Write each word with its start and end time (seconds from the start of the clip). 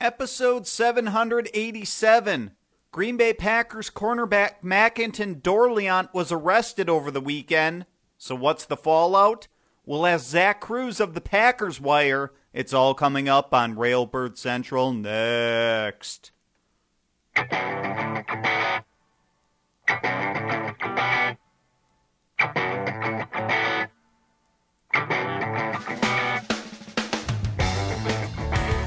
Episode 0.00 0.64
787. 0.64 2.52
Green 2.92 3.16
Bay 3.16 3.34
Packers 3.34 3.90
cornerback 3.90 4.62
Makinton 4.62 5.42
Dorleant 5.42 6.14
was 6.14 6.30
arrested 6.30 6.88
over 6.88 7.10
the 7.10 7.20
weekend. 7.20 7.84
So 8.16 8.36
what's 8.36 8.64
the 8.64 8.76
fallout? 8.76 9.48
We'll 9.84 10.06
ask 10.06 10.24
Zach 10.26 10.60
Kruse 10.60 11.00
of 11.00 11.14
the 11.14 11.20
Packers 11.20 11.80
Wire. 11.80 12.32
It's 12.52 12.72
all 12.72 12.94
coming 12.94 13.28
up 13.28 13.52
on 13.52 13.74
Railbird 13.74 14.38
Central 14.38 14.92
next. 14.92 16.30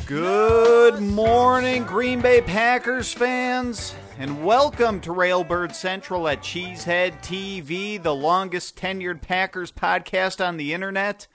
Good 0.08 0.71
morning, 1.02 1.84
Green 1.84 2.22
Bay 2.22 2.42
Packers 2.42 3.12
fans, 3.12 3.96
and 4.20 4.46
welcome 4.46 5.02
to 5.02 5.10
Railbird 5.10 5.74
Central 5.74 6.28
at 6.28 6.42
Cheesehead 6.42 7.22
TV, 7.24 8.02
the 8.02 8.14
longest 8.14 8.78
tenured 8.78 9.22
Packers 9.22 9.72
podcast 9.72 10.46
on 10.46 10.58
the 10.58 10.74
internet. 10.74 11.26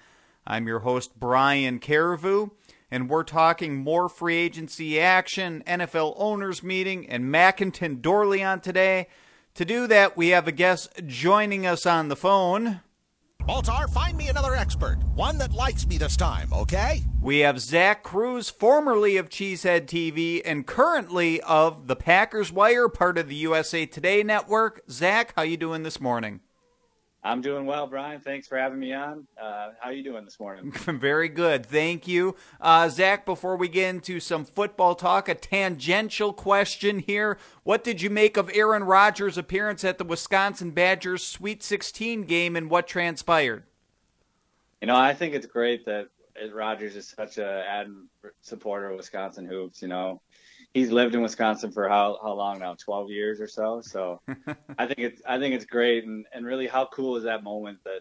I'm 0.47 0.69
your 0.69 0.81
host, 0.81 1.19
Brian 1.19 1.81
Carriveau, 1.81 2.53
and 2.93 3.11
we're 3.11 3.25
talking 3.25 3.77
more 3.77 4.09
free 4.09 4.37
agency 4.37 5.01
action, 5.01 5.65
NFL 5.67 6.15
owners 6.17 6.63
meeting, 6.63 7.09
and 7.09 7.25
Makinton 7.25 8.01
Dorleant 8.01 8.63
today. 8.63 9.09
To 9.55 9.65
do 9.65 9.89
that, 9.89 10.17
we 10.17 10.29
have 10.29 10.47
a 10.47 10.53
guest 10.53 10.91
joining 11.07 11.67
us 11.67 11.87
on 11.87 12.09
the 12.09 12.17
phone. 12.17 12.83
Baltar, 13.47 13.89
find 13.89 14.19
me 14.19 14.29
another 14.29 14.57
expert. 14.57 14.97
One 15.15 15.39
that 15.39 15.53
likes 15.53 15.87
me 15.87 15.99
this 15.99 16.17
time, 16.17 16.53
okay? 16.53 17.05
We 17.23 17.39
have 17.41 17.61
Zach 17.61 18.03
Kruse, 18.03 18.51
formerly 18.51 19.19
of 19.19 19.29
Cheesehead 19.29 19.87
TV 19.87 20.43
and 20.45 20.67
currently 20.67 21.41
of 21.43 21.87
the 21.87 21.95
Packers 21.95 22.51
Wire, 22.51 22.89
part 22.89 23.19
of 23.19 23.29
the 23.29 23.37
USA 23.37 23.87
Today 23.87 24.25
network. 24.25 24.81
Zach, 24.91 25.33
how 25.37 25.43
you 25.43 25.57
doing 25.57 25.85
this 25.85 26.01
morning? 26.01 26.41
I'm 27.27 27.41
doing 27.41 27.67
well, 27.67 27.89
Brian. 27.89 28.21
Thanks 28.21 28.47
for 28.47 28.57
having 28.57 28.79
me 28.79 28.93
on. 28.93 29.27
Uh, 29.37 29.71
how 29.81 29.91
are 29.91 29.93
you 29.93 30.05
doing 30.05 30.25
this 30.25 30.39
morning? 30.39 30.71
Very 30.87 31.29
good. 31.29 31.67
Thank 31.67 32.07
you. 32.07 32.37
Uh, 32.61 32.89
Zach, 32.89 33.27
before 33.27 33.57
we 33.57 33.67
get 33.67 33.89
into 33.91 34.21
some 34.21 34.45
football 34.45 34.95
talk, 34.95 35.29
a 35.29 35.35
tangential 35.35 36.33
question 36.33 37.01
here. 37.01 37.37
What 37.65 37.83
did 37.83 38.01
you 38.01 38.11
make 38.11 38.37
of 38.37 38.49
Aaron 38.55 38.85
Rodgers' 38.85 39.37
appearance 39.37 39.83
at 39.83 39.99
the 39.99 40.05
Wisconsin 40.05 40.71
Badgers 40.71 41.27
Sweet 41.27 41.65
16 41.65 42.23
game 42.23 42.55
and 42.55 42.71
what 42.71 42.87
transpired? 42.87 43.65
You 44.81 44.87
know, 44.87 44.97
I 44.97 45.13
think 45.13 45.35
it's 45.35 45.47
great 45.47 45.85
that 45.87 46.07
Rodgers 46.53 46.95
is 46.95 47.09
such 47.09 47.39
a 47.39 47.65
avid 47.69 47.95
supporter 48.41 48.91
of 48.91 48.99
Wisconsin 48.99 49.47
hoops. 49.47 49.83
You 49.83 49.89
know, 49.89 50.21
he's 50.77 50.93
lived 50.93 51.15
in 51.15 51.23
Wisconsin 51.23 51.73
for 51.73 51.89
how 51.89 52.19
how 52.23 52.35
long 52.35 52.59
now? 52.59 52.75
Twelve 52.75 53.11
years 53.11 53.41
or 53.41 53.49
so. 53.49 53.81
So 53.81 54.21
I 54.79 54.87
think 54.87 54.99
it's 54.99 55.23
I 55.27 55.39
think 55.39 55.55
it's 55.55 55.65
great, 55.65 56.05
and 56.05 56.27
and 56.33 56.45
really, 56.45 56.67
how 56.67 56.87
cool 56.87 57.17
is 57.17 57.25
that 57.25 57.43
moment 57.43 57.79
that 57.85 58.01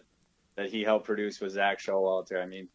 that 0.56 0.68
he 0.68 0.82
helped 0.82 1.06
produce 1.06 1.40
with 1.40 1.52
Zak 1.52 1.78
Showalter? 1.78 2.42
I 2.42 2.46
mean, 2.46 2.68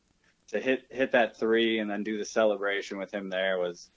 to 0.48 0.60
hit 0.60 0.86
hit 0.90 1.12
that 1.12 1.38
three 1.38 1.80
and 1.80 1.90
then 1.90 2.04
do 2.04 2.18
the 2.18 2.26
celebration 2.26 2.98
with 2.98 3.14
him 3.14 3.30
there 3.30 3.60
was 3.60 3.92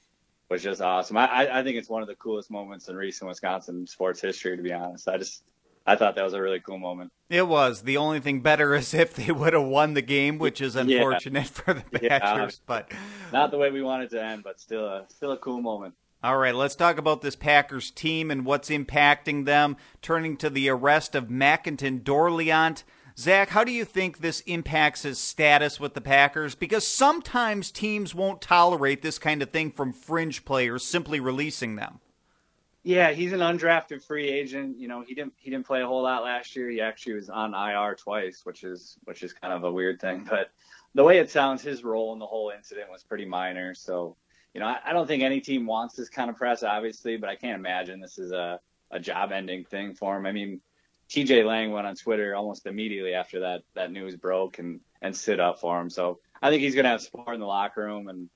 was 0.51 0.63
just 0.63 0.83
awesome. 0.83 1.17
I 1.17 1.61
I 1.61 1.63
think 1.63 1.79
it's 1.79 1.89
one 1.89 2.03
of 2.03 2.09
the 2.09 2.17
coolest 2.17 2.51
moments 2.51 2.89
in 2.89 2.97
recent 2.97 3.29
Wisconsin 3.29 3.87
sports 3.87 4.21
history. 4.21 4.57
To 4.57 4.63
be 4.63 4.75
honest, 4.75 5.09
I 5.09 5.17
just 5.17 5.43
I 5.87 5.97
thought 5.97 6.15
that 6.17 6.25
was 6.25 6.33
a 6.33 6.41
really 6.41 6.61
cool 6.61 6.79
moment. 6.79 7.13
It 7.29 7.47
was. 7.47 7.83
The 7.83 7.99
only 7.99 8.21
thing 8.21 8.41
better 8.41 8.75
is 8.75 8.95
if 8.95 9.15
they 9.15 9.31
would 9.31 9.53
have 9.53 9.65
won 9.65 9.95
the 9.95 10.03
game, 10.03 10.39
which 10.39 10.61
is 10.61 10.77
unfortunate 10.77 11.41
yeah. 11.41 11.45
for 11.45 11.75
the 11.75 11.85
Badgers, 11.91 12.61
yeah, 12.61 12.65
but 12.67 12.93
not 13.33 13.51
the 13.51 13.59
way 13.59 13.71
we 13.71 13.83
wanted 13.83 14.11
to 14.11 14.23
end, 14.23 14.45
but 14.45 14.61
still 14.61 14.87
a 14.87 15.07
still 15.09 15.33
a 15.33 15.39
cool 15.39 15.61
moment. 15.61 15.95
All 16.23 16.39
right, 16.39 16.55
let's 16.55 16.75
talk 16.75 16.97
about 16.97 17.21
this 17.21 17.37
Packers 17.37 17.91
team 17.91 18.31
and 18.31 18.47
what's 18.47 18.71
impacting 18.71 19.45
them. 19.45 19.77
Turning 20.01 20.39
to 20.39 20.49
the 20.49 20.71
arrest 20.71 21.15
of 21.15 21.29
Makinton 21.29 22.03
Dorleant. 22.03 22.83
Zach, 23.19 23.51
how 23.51 23.63
do 23.63 23.71
you 23.71 23.85
think 23.85 24.19
this 24.19 24.41
impacts 24.41 25.03
his 25.03 25.19
status 25.19 25.79
with 25.79 25.93
the 25.93 26.01
Packers? 26.01 26.55
Because 26.55 26.87
sometimes 26.87 27.71
teams 27.71 28.15
won't 28.15 28.41
tolerate 28.41 29.03
this 29.03 29.19
kind 29.19 29.43
of 29.43 29.51
thing 29.51 29.71
from 29.71 29.93
fringe 29.93 30.47
players 30.47 30.83
simply 30.83 31.21
releasing 31.21 31.77
them. 31.77 32.01
Yeah, 32.87 33.13
he's 33.13 33.33
an 33.33 33.41
undrafted 33.41 34.05
free 34.05 34.29
agent. 34.29 34.79
You 34.79 34.89
know, 34.89 35.03
he 35.03 35.15
didn't 35.15 35.33
he 35.39 35.51
didn't 35.51 35.67
play 35.67 35.83
a 35.83 35.87
whole 35.87 36.03
lot 36.03 36.23
last 36.23 36.55
year. 36.55 36.69
He 36.69 36.83
actually 36.83 37.15
was 37.15 37.31
on 37.31 37.55
IR 37.55 37.95
twice, 37.95 38.43
which 38.45 38.63
is 38.63 38.99
which 39.05 39.23
is 39.23 39.33
kind 39.33 39.55
of 39.55 39.65
a 39.65 39.73
weird 39.73 40.01
thing. 40.01 40.27
But 40.29 40.51
the 40.95 41.03
way 41.03 41.19
it 41.19 41.31
sounds, 41.31 41.63
his 41.63 41.83
role 41.83 42.13
in 42.13 42.19
the 42.19 42.27
whole 42.27 42.53
incident 42.55 42.91
was 42.91 43.03
pretty 43.03 43.25
minor. 43.25 43.75
So, 43.75 44.17
you 44.53 44.61
know, 44.61 44.67
I, 44.67 44.79
I 44.85 44.93
don't 44.93 45.07
think 45.07 45.23
any 45.23 45.41
team 45.41 45.65
wants 45.65 45.97
this 45.97 46.11
kind 46.11 46.29
of 46.29 46.37
press, 46.37 46.63
obviously, 46.63 47.17
but 47.17 47.31
I 47.31 47.37
can't 47.37 47.59
imagine 47.59 48.01
this 48.01 48.19
is 48.19 48.33
a, 48.33 48.61
a 48.91 49.01
job 49.01 49.33
ending 49.33 49.65
thing 49.65 49.95
for 49.95 50.17
him. 50.17 50.27
I 50.27 50.33
mean, 50.33 50.61
TJ 51.09 51.47
Lang 51.47 51.73
went 51.73 51.87
on 51.87 51.97
Twitter 51.97 52.35
almost 52.35 52.67
immediately 52.67 53.15
after 53.15 53.41
that 53.41 53.63
that 53.75 53.93
news 53.93 54.15
broke 54.17 54.59
and 54.59 54.81
and 55.01 55.17
stood 55.17 55.41
up 55.41 55.59
for 55.59 55.81
him. 55.81 55.89
So 55.89 56.21
I 56.43 56.51
think 56.51 56.61
he's 56.61 56.75
gonna 56.75 56.91
have 56.91 57.01
support 57.01 57.33
in 57.33 57.41
the 57.41 57.47
locker 57.47 57.83
room 57.83 58.09
and 58.09 58.29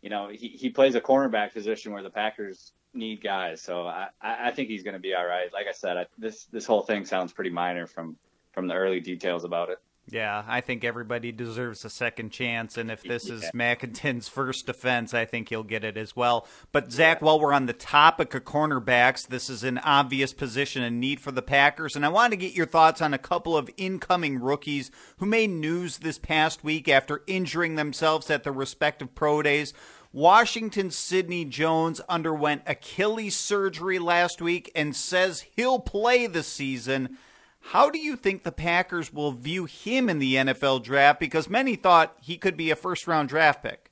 you 0.00 0.10
know, 0.10 0.28
he, 0.28 0.48
he 0.48 0.70
plays 0.70 0.94
a 0.94 1.00
cornerback 1.00 1.52
position 1.52 1.92
where 1.92 2.02
the 2.02 2.10
Packers 2.10 2.72
need 2.96 3.22
guys. 3.22 3.60
So 3.60 3.86
I, 3.86 4.08
I 4.20 4.50
think 4.50 4.68
he's 4.68 4.82
going 4.82 4.94
to 4.94 5.00
be 5.00 5.14
all 5.14 5.26
right. 5.26 5.52
Like 5.52 5.66
I 5.68 5.72
said, 5.72 5.96
I, 5.96 6.06
this 6.18 6.44
this 6.46 6.66
whole 6.66 6.82
thing 6.82 7.04
sounds 7.04 7.32
pretty 7.32 7.50
minor 7.50 7.86
from 7.86 8.16
from 8.52 8.66
the 8.66 8.74
early 8.74 9.00
details 9.00 9.44
about 9.44 9.70
it. 9.70 9.78
Yeah, 10.08 10.44
I 10.46 10.60
think 10.60 10.84
everybody 10.84 11.32
deserves 11.32 11.84
a 11.84 11.90
second 11.90 12.30
chance, 12.30 12.78
and 12.78 12.92
if 12.92 13.02
this 13.02 13.28
yeah. 13.28 13.34
is 13.34 13.50
Makinton's 13.52 14.28
first 14.28 14.64
defense, 14.64 15.12
I 15.12 15.24
think 15.24 15.48
he'll 15.48 15.64
get 15.64 15.82
it 15.82 15.96
as 15.96 16.14
well. 16.14 16.46
But 16.70 16.92
Zach, 16.92 17.20
while 17.20 17.40
we're 17.40 17.52
on 17.52 17.66
the 17.66 17.72
topic 17.72 18.32
of 18.32 18.44
cornerbacks, 18.44 19.26
this 19.26 19.50
is 19.50 19.64
an 19.64 19.78
obvious 19.78 20.32
position 20.32 20.84
and 20.84 21.00
need 21.00 21.18
for 21.18 21.32
the 21.32 21.42
Packers, 21.42 21.96
and 21.96 22.06
I 22.06 22.08
want 22.08 22.30
to 22.30 22.36
get 22.36 22.54
your 22.54 22.66
thoughts 22.66 23.02
on 23.02 23.14
a 23.14 23.18
couple 23.18 23.56
of 23.56 23.68
incoming 23.76 24.40
rookies 24.40 24.92
who 25.16 25.26
made 25.26 25.50
news 25.50 25.98
this 25.98 26.18
past 26.18 26.62
week 26.62 26.88
after 26.88 27.24
injuring 27.26 27.74
themselves 27.74 28.30
at 28.30 28.44
their 28.44 28.52
respective 28.52 29.12
pro 29.16 29.42
days. 29.42 29.74
Washington's 30.16 30.96
Sidney 30.96 31.44
Jones 31.44 32.00
underwent 32.08 32.62
Achilles 32.66 33.36
surgery 33.36 33.98
last 33.98 34.40
week 34.40 34.72
and 34.74 34.96
says 34.96 35.44
he'll 35.54 35.78
play 35.78 36.26
the 36.26 36.42
season. 36.42 37.18
How 37.60 37.90
do 37.90 37.98
you 37.98 38.16
think 38.16 38.42
the 38.42 38.50
Packers 38.50 39.12
will 39.12 39.32
view 39.32 39.66
him 39.66 40.08
in 40.08 40.18
the 40.18 40.36
NFL 40.36 40.84
draft? 40.84 41.20
Because 41.20 41.50
many 41.50 41.76
thought 41.76 42.16
he 42.22 42.38
could 42.38 42.56
be 42.56 42.70
a 42.70 42.76
first 42.76 43.06
round 43.06 43.28
draft 43.28 43.62
pick 43.62 43.90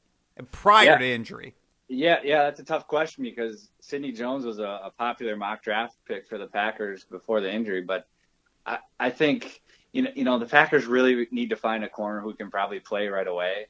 prior 0.51 0.87
yeah. 0.87 0.97
to 0.97 1.05
injury. 1.05 1.55
Yeah, 1.89 2.21
yeah, 2.25 2.45
that's 2.45 2.59
a 2.59 2.65
tough 2.65 2.87
question 2.87 3.23
because 3.23 3.69
Sidney 3.81 4.11
Jones 4.11 4.47
was 4.47 4.61
a, 4.61 4.81
a, 4.84 4.93
popular 4.97 5.37
mock 5.37 5.63
draft 5.63 5.99
pick 6.09 6.27
for 6.27 6.39
the 6.39 6.47
Packers 6.47 7.05
before 7.05 7.43
the 7.43 7.53
injury. 7.53 7.83
But 7.83 8.09
I, 8.65 8.79
I 8.99 9.11
think 9.11 9.61
you 9.93 10.01
know, 10.01 10.11
you 10.15 10.25
know, 10.25 10.39
the 10.39 10.47
Packers 10.47 10.87
really 10.87 11.29
need 11.31 11.51
to 11.51 11.57
find 11.57 11.84
a 11.84 11.89
corner 11.91 12.23
who 12.23 12.33
can 12.33 12.51
probably 12.51 12.81
play 12.81 13.09
right 13.09 13.29
away 13.29 13.67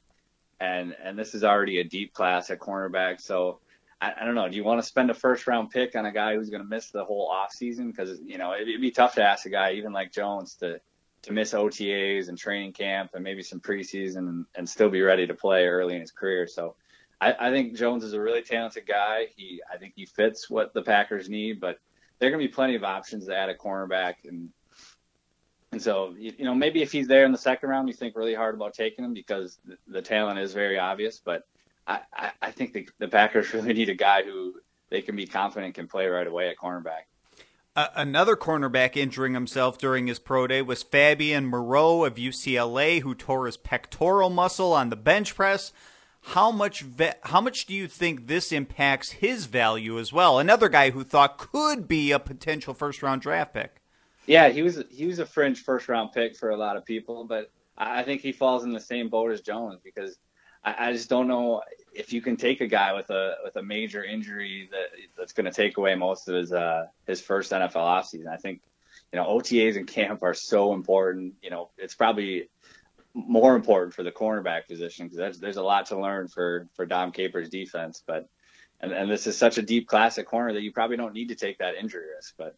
and 0.59 0.95
and 1.03 1.17
this 1.17 1.35
is 1.35 1.43
already 1.43 1.79
a 1.79 1.83
deep 1.83 2.13
class 2.13 2.49
at 2.49 2.59
cornerback. 2.59 3.21
So 3.21 3.59
I, 4.01 4.13
I 4.21 4.25
don't 4.25 4.35
know. 4.35 4.47
Do 4.49 4.55
you 4.55 4.63
want 4.63 4.81
to 4.81 4.87
spend 4.87 5.09
a 5.09 5.13
first 5.13 5.47
round 5.47 5.69
pick 5.69 5.95
on 5.95 6.05
a 6.05 6.11
guy 6.11 6.35
who's 6.35 6.49
going 6.49 6.63
to 6.63 6.69
miss 6.69 6.91
the 6.91 7.03
whole 7.03 7.29
off 7.29 7.51
season? 7.51 7.91
Because 7.91 8.19
you 8.25 8.37
know 8.37 8.53
it'd 8.53 8.81
be 8.81 8.91
tough 8.91 9.15
to 9.15 9.23
ask 9.23 9.45
a 9.45 9.49
guy 9.49 9.73
even 9.73 9.93
like 9.93 10.11
Jones 10.11 10.55
to 10.55 10.79
to 11.23 11.33
miss 11.33 11.53
OTAs 11.53 12.29
and 12.29 12.37
training 12.37 12.71
camp 12.71 13.11
and 13.15 13.23
maybe 13.23 13.41
some 13.41 13.59
preseason 13.59 14.17
and, 14.29 14.45
and 14.55 14.69
still 14.69 14.89
be 14.89 15.01
ready 15.01 15.25
to 15.25 15.33
play 15.33 15.65
early 15.65 15.95
in 15.95 16.01
his 16.01 16.11
career. 16.11 16.45
So 16.45 16.75
I, 17.19 17.33
I 17.47 17.51
think 17.51 17.75
Jones 17.75 18.03
is 18.03 18.13
a 18.13 18.21
really 18.21 18.43
talented 18.43 18.85
guy. 18.85 19.27
He 19.35 19.61
I 19.71 19.77
think 19.77 19.93
he 19.95 20.05
fits 20.05 20.49
what 20.49 20.73
the 20.73 20.83
Packers 20.83 21.29
need, 21.29 21.59
but 21.59 21.79
there 22.19 22.29
are 22.29 22.31
going 22.31 22.41
to 22.41 22.47
be 22.47 22.53
plenty 22.53 22.75
of 22.75 22.83
options 22.83 23.25
to 23.25 23.35
add 23.35 23.49
a 23.49 23.55
cornerback 23.55 24.15
and 24.25 24.49
and 25.75 25.81
so, 25.81 26.15
you 26.17 26.45
know, 26.45 26.55
maybe 26.55 26.81
if 26.81 26.93
he's 26.93 27.05
there 27.05 27.25
in 27.25 27.33
the 27.33 27.37
second 27.37 27.67
round, 27.67 27.89
you 27.89 27.93
think 27.93 28.15
really 28.15 28.33
hard 28.33 28.55
about 28.55 28.73
taking 28.73 29.03
him 29.03 29.13
because 29.13 29.59
the, 29.89 30.01
talent 30.01 30.39
is 30.39 30.53
very 30.53 30.79
obvious. 30.79 31.19
But 31.19 31.43
I, 31.85 31.99
I, 32.13 32.31
I 32.43 32.51
think 32.51 32.71
the, 32.71 32.87
the 32.97 33.09
Packers 33.09 33.53
really 33.53 33.73
need 33.73 33.89
a 33.89 33.93
guy 33.93 34.23
who 34.23 34.53
they 34.89 35.01
can 35.01 35.17
be 35.17 35.27
confident 35.27 35.75
can 35.75 35.89
play 35.89 36.07
right 36.07 36.27
away 36.27 36.47
at 36.47 36.55
cornerback. 36.55 37.09
Uh, 37.75 37.87
another 37.93 38.37
cornerback 38.37 38.95
injuring 38.95 39.33
himself 39.33 39.77
during 39.77 40.07
his 40.07 40.17
pro 40.17 40.47
day 40.47 40.61
was 40.61 40.81
Fabian 40.81 41.45
Moreau 41.45 42.05
of 42.05 42.15
UCLA, 42.15 43.01
who 43.01 43.13
tore 43.13 43.45
his 43.45 43.57
pectoral 43.57 44.29
muscle 44.29 44.71
on 44.71 44.89
the 44.89 44.95
bench 44.95 45.35
press. 45.35 45.73
How 46.21 46.51
much 46.51 46.83
ve- 46.83 47.19
how 47.23 47.41
much 47.41 47.65
do 47.65 47.73
you 47.73 47.89
think 47.89 48.27
this 48.27 48.53
impacts 48.53 49.11
his 49.11 49.47
value 49.47 49.99
as 49.99 50.13
well? 50.13 50.39
Another 50.39 50.69
guy 50.69 50.91
who 50.91 51.03
thought 51.03 51.37
could 51.37 51.85
be 51.85 52.13
a 52.13 52.19
potential 52.19 52.73
first 52.73 53.03
round 53.03 53.23
draft 53.23 53.53
pick. 53.53 53.81
Yeah, 54.27 54.49
he 54.49 54.61
was 54.61 54.83
he 54.89 55.05
was 55.05 55.19
a 55.19 55.25
fringe 55.25 55.63
first 55.63 55.87
round 55.87 56.11
pick 56.11 56.35
for 56.35 56.49
a 56.49 56.57
lot 56.57 56.77
of 56.77 56.85
people, 56.85 57.25
but 57.25 57.51
I 57.77 58.03
think 58.03 58.21
he 58.21 58.31
falls 58.31 58.63
in 58.63 58.71
the 58.71 58.79
same 58.79 59.09
boat 59.09 59.31
as 59.31 59.41
Jones 59.41 59.79
because 59.83 60.17
I, 60.63 60.89
I 60.89 60.93
just 60.93 61.09
don't 61.09 61.27
know 61.27 61.61
if 61.93 62.11
you 62.11 62.21
can 62.21 62.35
take 62.35 62.61
a 62.61 62.67
guy 62.67 62.93
with 62.93 63.09
a 63.09 63.35
with 63.43 63.55
a 63.55 63.63
major 63.63 64.03
injury 64.03 64.69
that 64.71 64.87
that's 65.17 65.33
going 65.33 65.45
to 65.45 65.51
take 65.51 65.77
away 65.77 65.95
most 65.95 66.27
of 66.27 66.35
his 66.35 66.51
uh 66.51 66.87
his 67.05 67.21
first 67.21 67.51
NFL 67.51 67.73
offseason. 67.73 68.27
I 68.27 68.37
think 68.37 68.61
you 69.13 69.19
know 69.19 69.25
OTAs 69.25 69.77
and 69.77 69.87
camp 69.87 70.23
are 70.23 70.33
so 70.33 70.73
important. 70.73 71.35
You 71.41 71.51
know, 71.51 71.69
it's 71.77 71.95
probably 71.95 72.49
more 73.13 73.55
important 73.55 73.93
for 73.93 74.03
the 74.03 74.11
cornerback 74.11 74.67
position 74.67 75.05
because 75.05 75.17
there's 75.17 75.39
there's 75.39 75.57
a 75.57 75.63
lot 75.63 75.87
to 75.87 75.99
learn 75.99 76.27
for 76.27 76.67
for 76.73 76.85
Dom 76.85 77.11
Capers' 77.11 77.49
defense, 77.49 78.03
but 78.05 78.27
and, 78.81 78.91
and 78.91 79.09
this 79.09 79.27
is 79.27 79.37
such 79.37 79.57
a 79.57 79.61
deep 79.61 79.87
classic 79.87 80.27
corner 80.27 80.53
that 80.53 80.61
you 80.61 80.71
probably 80.71 80.97
don't 80.97 81.13
need 81.13 81.29
to 81.29 81.35
take 81.35 81.59
that 81.59 81.75
injury 81.75 82.07
risk. 82.15 82.33
But 82.37 82.55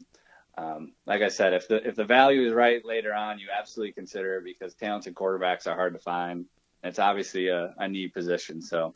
um, 0.58 0.94
like 1.06 1.22
I 1.22 1.28
said, 1.28 1.54
if 1.54 1.68
the 1.68 1.88
if 1.88 1.96
the 1.96 2.04
value 2.04 2.48
is 2.48 2.54
right 2.54 2.84
later 2.84 3.14
on, 3.14 3.38
you 3.38 3.48
absolutely 3.56 3.94
consider 3.94 4.38
it 4.38 4.44
because 4.44 4.74
talented 4.74 5.14
quarterbacks 5.14 5.68
are 5.68 5.76
hard 5.76 5.94
to 5.94 6.00
find. 6.00 6.46
It's 6.84 7.00
obviously 7.00 7.50
a, 7.50 7.76
a 7.78 7.88
need 7.88 8.14
position. 8.14 8.62
So 8.62 8.96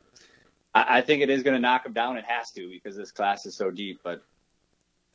I, 0.74 0.98
I 0.98 1.02
think 1.02 1.22
it 1.22 1.30
is 1.30 1.44
going 1.44 1.56
to 1.56 1.60
knock 1.60 1.86
him 1.86 1.94
down. 1.94 2.18
It 2.18 2.26
has 2.26 2.52
to 2.52 2.68
because 2.68 2.96
this 2.96 3.12
class 3.12 3.46
is 3.46 3.56
so 3.56 3.70
deep. 3.70 4.00
But 4.04 4.24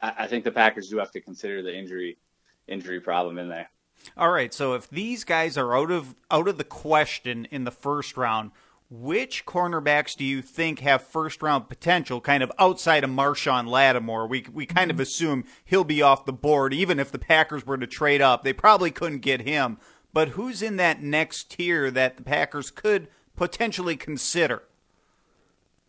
I, 0.00 0.12
I 0.20 0.26
think 0.28 0.44
the 0.44 0.52
Packers 0.52 0.88
do 0.88 0.98
have 0.98 1.10
to 1.12 1.20
consider 1.20 1.62
the 1.62 1.76
injury 1.76 2.16
injury 2.68 3.00
problem 3.00 3.38
in 3.38 3.48
there. 3.48 3.68
All 4.16 4.30
right, 4.30 4.52
so 4.52 4.74
if 4.74 4.88
these 4.88 5.24
guys 5.24 5.56
are 5.58 5.76
out 5.76 5.90
of 5.90 6.14
out 6.30 6.46
of 6.46 6.58
the 6.58 6.64
question 6.64 7.46
in 7.50 7.64
the 7.64 7.70
first 7.72 8.16
round, 8.16 8.52
which 8.88 9.44
cornerbacks 9.44 10.16
do 10.16 10.24
you 10.24 10.42
think 10.42 10.80
have 10.80 11.02
first 11.02 11.42
round 11.42 11.68
potential, 11.68 12.20
kind 12.20 12.42
of 12.42 12.52
outside 12.58 13.04
of 13.04 13.10
Marshon 13.10 13.66
Lattimore? 13.66 14.26
We 14.26 14.46
we 14.52 14.66
kind 14.66 14.90
of 14.90 15.00
assume 15.00 15.44
he'll 15.64 15.84
be 15.84 16.02
off 16.02 16.24
the 16.24 16.32
board, 16.32 16.72
even 16.72 16.98
if 16.98 17.10
the 17.10 17.18
Packers 17.18 17.66
were 17.66 17.78
to 17.78 17.86
trade 17.86 18.20
up. 18.20 18.44
They 18.44 18.52
probably 18.52 18.90
couldn't 18.90 19.20
get 19.20 19.42
him. 19.42 19.78
But 20.12 20.30
who's 20.30 20.62
in 20.62 20.76
that 20.76 21.02
next 21.02 21.50
tier 21.50 21.90
that 21.90 22.16
the 22.16 22.22
Packers 22.22 22.70
could 22.70 23.08
potentially 23.36 23.96
consider? 23.96 24.62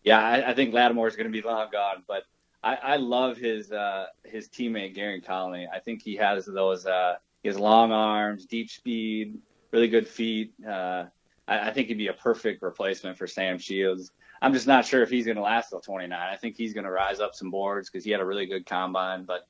Yeah, 0.04 0.20
I, 0.20 0.50
I 0.50 0.54
think 0.54 0.74
Lattimore 0.74 1.08
is 1.08 1.16
going 1.16 1.26
to 1.26 1.32
be 1.32 1.46
long 1.46 1.68
gone, 1.72 2.02
but 2.06 2.24
I, 2.62 2.74
I 2.74 2.96
love 2.96 3.36
his 3.36 3.70
uh, 3.72 4.06
his 4.24 4.48
teammate 4.48 4.96
Gareon 4.96 5.24
Conley. 5.24 5.68
I 5.72 5.78
think 5.78 6.02
he 6.02 6.16
has 6.16 6.46
those 6.46 6.86
uh, 6.86 7.16
has 7.44 7.58
long 7.58 7.92
arms, 7.92 8.44
deep 8.44 8.70
speed, 8.70 9.38
really 9.70 9.88
good 9.88 10.08
feet. 10.08 10.52
Uh, 10.66 11.06
I, 11.48 11.68
I 11.68 11.72
think 11.72 11.88
he'd 11.88 11.98
be 11.98 12.08
a 12.08 12.12
perfect 12.12 12.62
replacement 12.62 13.18
for 13.18 13.26
Sam 13.26 13.58
Shields. 13.58 14.12
I'm 14.40 14.52
just 14.52 14.68
not 14.68 14.86
sure 14.86 15.02
if 15.02 15.10
he's 15.10 15.24
going 15.24 15.36
to 15.36 15.42
last 15.42 15.70
till 15.70 15.80
29. 15.80 16.16
I 16.16 16.36
think 16.36 16.56
he's 16.56 16.72
going 16.72 16.84
to 16.84 16.90
rise 16.90 17.18
up 17.18 17.34
some 17.34 17.50
boards 17.50 17.90
because 17.90 18.04
he 18.04 18.12
had 18.12 18.20
a 18.20 18.24
really 18.24 18.46
good 18.46 18.66
combine. 18.66 19.24
But 19.24 19.48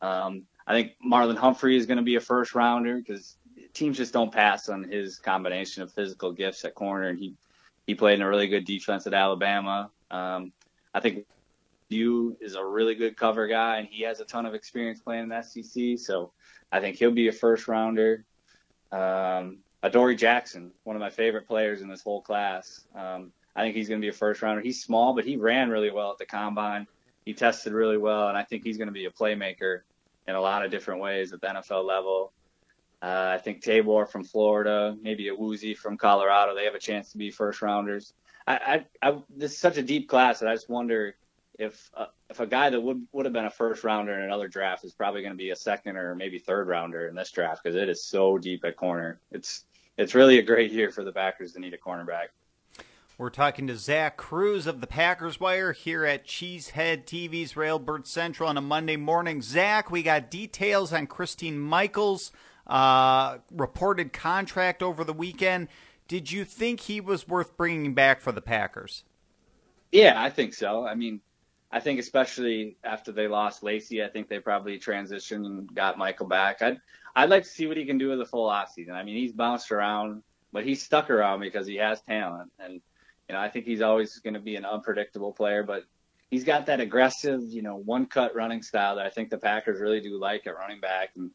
um, 0.00 0.42
I 0.66 0.72
think 0.72 0.92
Marlon 1.04 1.36
Humphrey 1.36 1.76
is 1.76 1.86
going 1.86 1.98
to 1.98 2.04
be 2.04 2.14
a 2.14 2.20
first 2.20 2.54
rounder 2.54 2.98
because 2.98 3.36
teams 3.72 3.96
just 3.96 4.12
don't 4.12 4.32
pass 4.32 4.68
on 4.68 4.84
his 4.84 5.18
combination 5.18 5.82
of 5.82 5.92
physical 5.92 6.32
gifts 6.32 6.64
at 6.64 6.74
corner, 6.74 7.08
and 7.08 7.18
he 7.18 7.34
he 7.86 7.94
played 7.94 8.14
in 8.14 8.22
a 8.22 8.28
really 8.28 8.46
good 8.46 8.64
defense 8.64 9.06
at 9.06 9.14
Alabama. 9.14 9.90
Um, 10.10 10.52
I 10.94 11.00
think 11.00 11.26
View 11.88 12.36
is 12.40 12.54
a 12.54 12.64
really 12.64 12.94
good 12.94 13.16
cover 13.16 13.48
guy, 13.48 13.78
and 13.78 13.88
he 13.88 14.04
has 14.04 14.20
a 14.20 14.24
ton 14.24 14.46
of 14.46 14.54
experience 14.54 15.00
playing 15.00 15.24
in 15.24 15.28
the 15.28 15.42
SEC. 15.42 15.98
So 15.98 16.32
I 16.70 16.78
think 16.78 16.96
he'll 16.96 17.10
be 17.10 17.26
a 17.26 17.32
first 17.32 17.66
rounder. 17.66 18.24
Um, 18.92 19.58
Adoree 19.82 20.16
Jackson, 20.16 20.72
one 20.84 20.96
of 20.96 21.00
my 21.00 21.10
favorite 21.10 21.46
players 21.46 21.80
in 21.80 21.88
this 21.88 22.02
whole 22.02 22.20
class. 22.20 22.84
Um, 22.94 23.32
I 23.56 23.62
think 23.62 23.74
he's 23.74 23.88
going 23.88 24.00
to 24.00 24.04
be 24.04 24.10
a 24.10 24.12
first 24.12 24.42
rounder. 24.42 24.62
He's 24.62 24.82
small, 24.82 25.14
but 25.14 25.24
he 25.24 25.36
ran 25.36 25.70
really 25.70 25.90
well 25.90 26.10
at 26.12 26.18
the 26.18 26.26
combine. 26.26 26.86
He 27.24 27.34
tested 27.34 27.72
really 27.72 27.98
well, 27.98 28.28
and 28.28 28.36
I 28.36 28.44
think 28.44 28.64
he's 28.64 28.76
going 28.76 28.88
to 28.88 28.92
be 28.92 29.06
a 29.06 29.10
playmaker 29.10 29.80
in 30.28 30.34
a 30.34 30.40
lot 30.40 30.64
of 30.64 30.70
different 30.70 31.00
ways 31.00 31.32
at 31.32 31.40
the 31.40 31.46
NFL 31.46 31.84
level. 31.84 32.32
Uh, 33.02 33.32
I 33.34 33.38
think 33.38 33.62
Tabor 33.62 34.04
from 34.06 34.24
Florida, 34.24 34.96
maybe 35.00 35.30
Awuzie 35.30 35.76
from 35.76 35.96
Colorado, 35.96 36.54
they 36.54 36.64
have 36.64 36.74
a 36.74 36.80
chance 36.80 37.12
to 37.12 37.18
be 37.18 37.30
first 37.30 37.62
rounders. 37.62 38.12
I, 38.46 38.84
I, 39.02 39.08
I 39.08 39.18
this 39.34 39.52
is 39.52 39.58
such 39.58 39.78
a 39.78 39.82
deep 39.82 40.08
class 40.08 40.40
that 40.40 40.48
I 40.48 40.54
just 40.54 40.68
wonder 40.68 41.16
if 41.58 41.90
uh, 41.94 42.06
if 42.28 42.40
a 42.40 42.46
guy 42.46 42.70
that 42.70 42.80
would 42.80 43.06
would 43.12 43.24
have 43.24 43.32
been 43.32 43.46
a 43.46 43.50
first 43.50 43.84
rounder 43.84 44.14
in 44.14 44.24
another 44.24 44.48
draft 44.48 44.84
is 44.84 44.92
probably 44.92 45.22
going 45.22 45.32
to 45.32 45.38
be 45.38 45.50
a 45.50 45.56
second 45.56 45.96
or 45.96 46.14
maybe 46.14 46.38
third 46.38 46.68
rounder 46.68 47.08
in 47.08 47.14
this 47.14 47.30
draft 47.30 47.62
because 47.62 47.76
it 47.76 47.88
is 47.88 48.04
so 48.04 48.38
deep 48.38 48.64
at 48.64 48.76
corner. 48.76 49.18
It's 49.30 49.64
it's 50.00 50.14
really 50.14 50.38
a 50.38 50.42
great 50.42 50.72
year 50.72 50.90
for 50.90 51.04
the 51.04 51.12
Packers 51.12 51.52
to 51.52 51.60
need 51.60 51.74
a 51.74 51.78
cornerback. 51.78 52.28
We're 53.18 53.28
talking 53.28 53.66
to 53.66 53.76
Zach 53.76 54.16
Kruse 54.16 54.66
of 54.66 54.80
the 54.80 54.86
Packers 54.86 55.38
Wire 55.38 55.72
here 55.72 56.06
at 56.06 56.26
Cheesehead 56.26 57.04
TV's 57.04 57.52
Railbird 57.52 58.06
Central 58.06 58.48
on 58.48 58.56
a 58.56 58.62
Monday 58.62 58.96
morning. 58.96 59.42
Zach, 59.42 59.90
we 59.90 60.02
got 60.02 60.30
details 60.30 60.90
on 60.90 61.06
Christine 61.06 61.58
Michaels' 61.58 62.32
uh, 62.66 63.38
reported 63.52 64.14
contract 64.14 64.82
over 64.82 65.04
the 65.04 65.12
weekend. 65.12 65.68
Did 66.08 66.32
you 66.32 66.46
think 66.46 66.80
he 66.80 66.98
was 66.98 67.28
worth 67.28 67.58
bringing 67.58 67.92
back 67.92 68.22
for 68.22 68.32
the 68.32 68.40
Packers? 68.40 69.04
Yeah, 69.92 70.14
I 70.16 70.30
think 70.30 70.54
so. 70.54 70.86
I 70.86 70.94
mean, 70.94 71.20
I 71.72 71.78
think 71.80 72.00
especially 72.00 72.76
after 72.82 73.12
they 73.12 73.28
lost 73.28 73.62
Lacy, 73.62 74.02
I 74.02 74.08
think 74.08 74.28
they 74.28 74.40
probably 74.40 74.78
transitioned 74.78 75.46
and 75.46 75.72
got 75.72 75.98
Michael 75.98 76.26
back. 76.26 76.62
I'd 76.62 76.80
I'd 77.14 77.30
like 77.30 77.44
to 77.44 77.48
see 77.48 77.66
what 77.66 77.76
he 77.76 77.84
can 77.84 77.98
do 77.98 78.08
with 78.08 78.18
the 78.18 78.24
full 78.24 78.48
offseason. 78.48 78.92
I 78.92 79.02
mean, 79.02 79.16
he's 79.16 79.32
bounced 79.32 79.70
around, 79.70 80.22
but 80.52 80.64
he's 80.64 80.82
stuck 80.82 81.10
around 81.10 81.40
because 81.40 81.66
he 81.66 81.76
has 81.76 82.00
talent, 82.02 82.50
and 82.58 82.74
you 83.28 83.34
know 83.34 83.38
I 83.38 83.48
think 83.48 83.66
he's 83.66 83.82
always 83.82 84.18
going 84.18 84.34
to 84.34 84.40
be 84.40 84.56
an 84.56 84.64
unpredictable 84.64 85.32
player, 85.32 85.62
but 85.62 85.84
he's 86.30 86.44
got 86.44 86.66
that 86.66 86.80
aggressive, 86.80 87.42
you 87.42 87.62
know, 87.62 87.76
one 87.76 88.06
cut 88.06 88.34
running 88.34 88.62
style 88.62 88.96
that 88.96 89.06
I 89.06 89.10
think 89.10 89.30
the 89.30 89.38
Packers 89.38 89.80
really 89.80 90.00
do 90.00 90.18
like 90.18 90.46
at 90.46 90.56
running 90.56 90.80
back, 90.80 91.10
and 91.16 91.30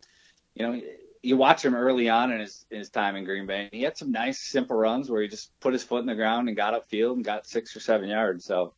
you 0.54 0.68
know. 0.68 0.82
You 1.24 1.38
watch 1.38 1.66
him 1.66 1.74
early 1.74 2.08
on 2.08 2.32
in 2.32 2.40
his, 2.40 2.68
in 2.70 2.78
his 2.78 2.92
time 2.92 3.16
in 3.16 3.24
Green 3.24 3.48
Bay. 3.48 3.68
He 3.72 3.82
had 3.82 3.98
some 3.98 4.12
nice, 4.12 4.38
simple 4.38 4.78
runs 4.78 5.10
where 5.10 5.24
he 5.24 5.28
just 5.28 5.60
put 5.60 5.74
his 5.74 5.84
foot 5.84 6.02
in 6.02 6.06
the 6.06 6.14
ground 6.14 6.50
and 6.50 6.56
got 6.56 6.76
upfield 6.76 7.14
and 7.14 7.26
got 7.26 7.48
six 7.48 7.76
or 7.76 7.80
seven 7.80 8.10
yards. 8.10 8.46
So 8.46 8.76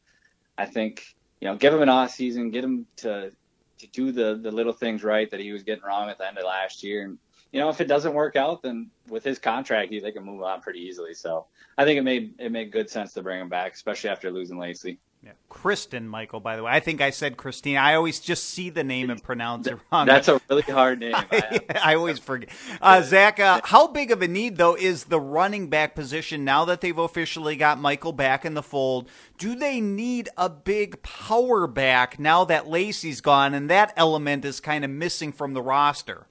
I 0.57 0.65
think 0.65 1.16
you 1.41 1.47
know, 1.47 1.55
give 1.55 1.73
him 1.73 1.81
an 1.81 1.89
off 1.89 2.11
season, 2.11 2.51
get 2.51 2.63
him 2.63 2.85
to 2.97 3.31
to 3.79 3.87
do 3.87 4.11
the 4.11 4.39
the 4.41 4.51
little 4.51 4.73
things 4.73 5.03
right 5.03 5.29
that 5.31 5.39
he 5.39 5.51
was 5.51 5.63
getting 5.63 5.83
wrong 5.83 6.09
at 6.09 6.17
the 6.17 6.27
end 6.27 6.37
of 6.37 6.45
last 6.45 6.83
year. 6.83 7.03
And 7.03 7.17
you 7.51 7.59
know, 7.59 7.69
if 7.69 7.79
it 7.79 7.87
doesn't 7.87 8.13
work 8.13 8.35
out, 8.35 8.61
then 8.61 8.89
with 9.07 9.23
his 9.23 9.39
contract, 9.39 9.91
he, 9.91 9.99
they 9.99 10.11
can 10.11 10.23
move 10.23 10.43
on 10.43 10.61
pretty 10.61 10.79
easily. 10.79 11.13
So 11.13 11.45
I 11.77 11.85
think 11.85 11.97
it 11.97 12.03
made 12.03 12.35
it 12.39 12.51
made 12.51 12.71
good 12.71 12.89
sense 12.89 13.13
to 13.13 13.21
bring 13.21 13.39
him 13.39 13.49
back, 13.49 13.73
especially 13.73 14.09
after 14.09 14.31
losing 14.31 14.57
Lacy. 14.57 14.99
Yeah. 15.23 15.31
Kristen 15.49 16.07
Michael, 16.07 16.39
by 16.39 16.55
the 16.55 16.63
way. 16.63 16.71
I 16.71 16.79
think 16.79 17.01
I 17.01 17.09
said 17.09 17.37
Christine. 17.37 17.77
I 17.77 17.95
always 17.95 18.19
just 18.19 18.45
see 18.45 18.69
the 18.69 18.83
name 18.83 19.09
and 19.09 19.21
pronounce 19.21 19.65
it 19.67 19.77
wrong. 19.91 20.05
That's 20.05 20.27
a 20.27 20.39
really 20.49 20.61
hard 20.61 20.99
name. 20.99 21.15
I, 21.15 21.61
I 21.83 21.95
always 21.95 22.19
forget. 22.19 22.49
Uh, 22.79 23.01
Zach, 23.01 23.39
uh, 23.39 23.61
how 23.63 23.87
big 23.87 24.11
of 24.11 24.21
a 24.21 24.27
need, 24.27 24.57
though, 24.57 24.75
is 24.75 25.05
the 25.05 25.19
running 25.19 25.69
back 25.69 25.95
position 25.95 26.45
now 26.45 26.65
that 26.65 26.81
they've 26.81 26.97
officially 26.97 27.55
got 27.55 27.79
Michael 27.79 28.13
back 28.13 28.45
in 28.45 28.53
the 28.53 28.63
fold? 28.63 29.09
Do 29.37 29.55
they 29.55 29.81
need 29.81 30.29
a 30.37 30.49
big 30.49 31.01
power 31.01 31.65
back 31.65 32.19
now 32.19 32.45
that 32.45 32.67
Lacy's 32.67 33.19
gone 33.19 33.53
and 33.53 33.69
that 33.69 33.93
element 33.97 34.45
is 34.45 34.59
kind 34.59 34.85
of 34.85 34.91
missing 34.91 35.31
from 35.31 35.53
the 35.53 35.61
roster? 35.61 36.27